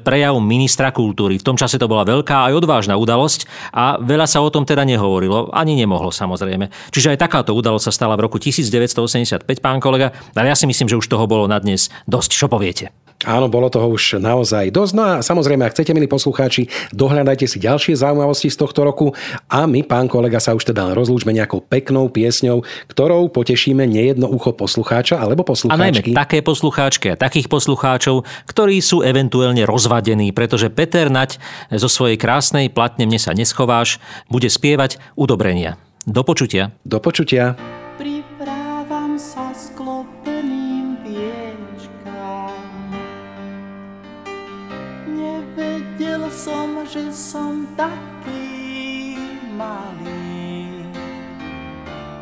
prejav 0.00 0.40
ministra 0.40 0.88
kultúry. 0.88 1.36
V 1.36 1.44
tom 1.44 1.60
čase 1.60 1.76
to 1.76 1.90
bola 1.90 2.08
veľká 2.08 2.48
aj 2.48 2.52
odvážna 2.56 2.96
udalosť 2.96 3.44
a 3.76 4.00
veľa 4.00 4.24
sa 4.24 4.40
o 4.40 4.48
tom 4.48 4.64
teda 4.64 4.88
nehovorilo, 4.88 5.52
ani 5.52 5.76
nemohlo 5.76 6.08
samozrejme. 6.08 6.72
Čiže 6.88 7.12
aj 7.12 7.18
takáto 7.20 7.52
udalosť 7.52 7.92
sa 7.92 7.92
stala 7.92 8.16
v 8.16 8.24
roku 8.24 8.40
1985, 8.40 9.44
pán 9.60 9.76
kolega, 9.76 10.14
ale 10.32 10.48
ja 10.48 10.56
si 10.56 10.64
myslím, 10.64 10.88
že 10.88 10.96
už 10.96 11.10
toho 11.10 11.28
bolo 11.28 11.44
na 11.44 11.60
dnes 11.60 11.92
dosť. 12.04 12.30
Čo 12.34 12.46
poviete? 12.46 12.92
Áno, 13.24 13.48
bolo 13.48 13.72
toho 13.72 13.88
už 13.88 14.20
naozaj 14.20 14.68
dosť. 14.68 14.92
No 14.92 15.02
a 15.02 15.12
samozrejme, 15.24 15.64
ak 15.64 15.72
chcete, 15.72 15.96
milí 15.96 16.04
poslucháči, 16.04 16.68
dohľadajte 16.92 17.48
si 17.48 17.56
ďalšie 17.56 17.96
zaujímavosti 17.96 18.52
z 18.52 18.60
tohto 18.60 18.84
roku 18.84 19.16
a 19.48 19.64
my, 19.64 19.80
pán 19.80 20.12
kolega, 20.12 20.36
sa 20.36 20.52
už 20.52 20.68
teda 20.68 20.92
rozlúčme 20.92 21.32
nejakou 21.32 21.64
peknou 21.64 22.12
piesňou, 22.12 22.60
ktorou 22.92 23.32
potešíme 23.32 23.88
nejedno 23.88 24.28
ucho 24.28 24.52
poslucháča 24.52 25.16
alebo 25.16 25.40
A 25.40 25.48
najmä 25.48 26.04
poslucháčky. 26.04 26.10
také 26.12 26.38
poslucháčky 26.44 27.06
a 27.12 27.16
takých 27.16 27.48
poslucháčov, 27.48 28.28
ktorí 28.44 28.84
sú 28.84 29.00
eventuálne 29.00 29.64
rozvadení, 29.64 30.28
pretože 30.36 30.68
Peter 30.68 31.08
Nať 31.08 31.40
zo 31.72 31.88
svojej 31.88 32.20
krásnej 32.20 32.68
platne 32.68 33.08
Mne 33.08 33.16
sa 33.16 33.32
neschováš 33.32 34.04
bude 34.28 34.52
spievať 34.52 35.00
udobrenia. 35.16 35.80
Do 36.04 36.20
počutia. 36.20 36.76
Do 36.84 37.00
počutia. 37.00 37.56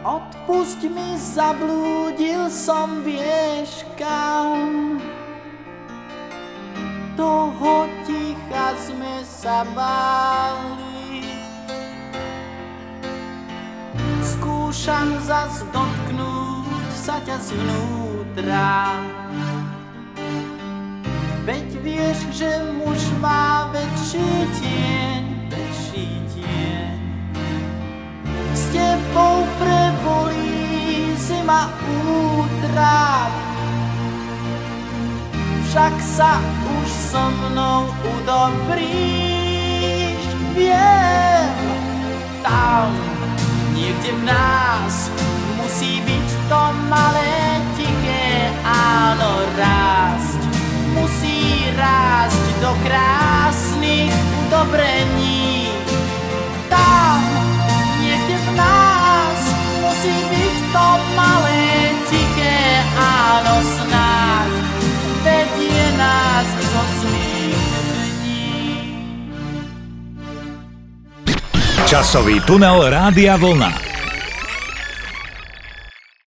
Odpusť 0.02 0.90
mi, 0.90 1.14
zablúdil 1.14 2.50
som, 2.50 3.06
vieš 3.06 3.86
kam. 3.94 4.98
Toho 7.14 7.86
ticha 8.02 8.74
sme 8.82 9.22
sa 9.22 9.62
báli. 9.78 11.22
Skúšam 14.26 15.22
zas 15.22 15.62
dotknúť 15.70 16.90
sa 16.98 17.22
ťa 17.22 17.38
zvnútra. 17.38 18.98
Veď 21.46 21.68
vieš, 21.78 22.18
že 22.34 22.50
muž 22.74 22.98
má 23.22 23.70
väčší 23.70 24.30
tieň, 24.58 25.22
väčší 25.46 26.06
tieň. 26.34 26.98
S 28.50 28.62
tebou 28.74 29.46
prebolí 29.62 29.81
si 31.32 31.40
ma 31.48 31.72
útrap, 31.88 33.32
však 35.64 35.94
sa 36.04 36.36
už 36.76 36.88
so 36.92 37.24
mnou 37.48 37.88
udobríš. 38.20 38.84
Viem, 40.52 41.56
tam, 42.44 42.92
niekde 43.72 44.12
v 44.12 44.22
nás, 44.28 45.08
musí 45.56 46.04
byť 46.04 46.28
to 46.52 46.62
malé, 46.92 47.64
tiché 47.80 48.52
áno 48.68 49.48
rásť. 49.56 50.36
Musí 50.92 51.72
rásť 51.72 52.44
do 52.60 52.76
krásnych 52.84 54.12
udobrení. 54.44 55.72
Tam, 56.68 57.24
niekde 58.04 58.36
v 58.36 58.48
nás, 58.52 59.40
musí 59.80 60.12
byť 60.28 60.51
to 60.72 60.88
malé, 61.12 61.92
tiché 62.08 62.56
áno 62.96 63.56
snáď. 63.60 64.50
Vedie 65.22 65.84
nás 66.00 66.48
zo 66.48 66.82
dní. 67.04 67.60
Časový 71.84 72.40
tunel 72.48 72.88
Rádia 72.88 73.36
Vlna. 73.36 73.91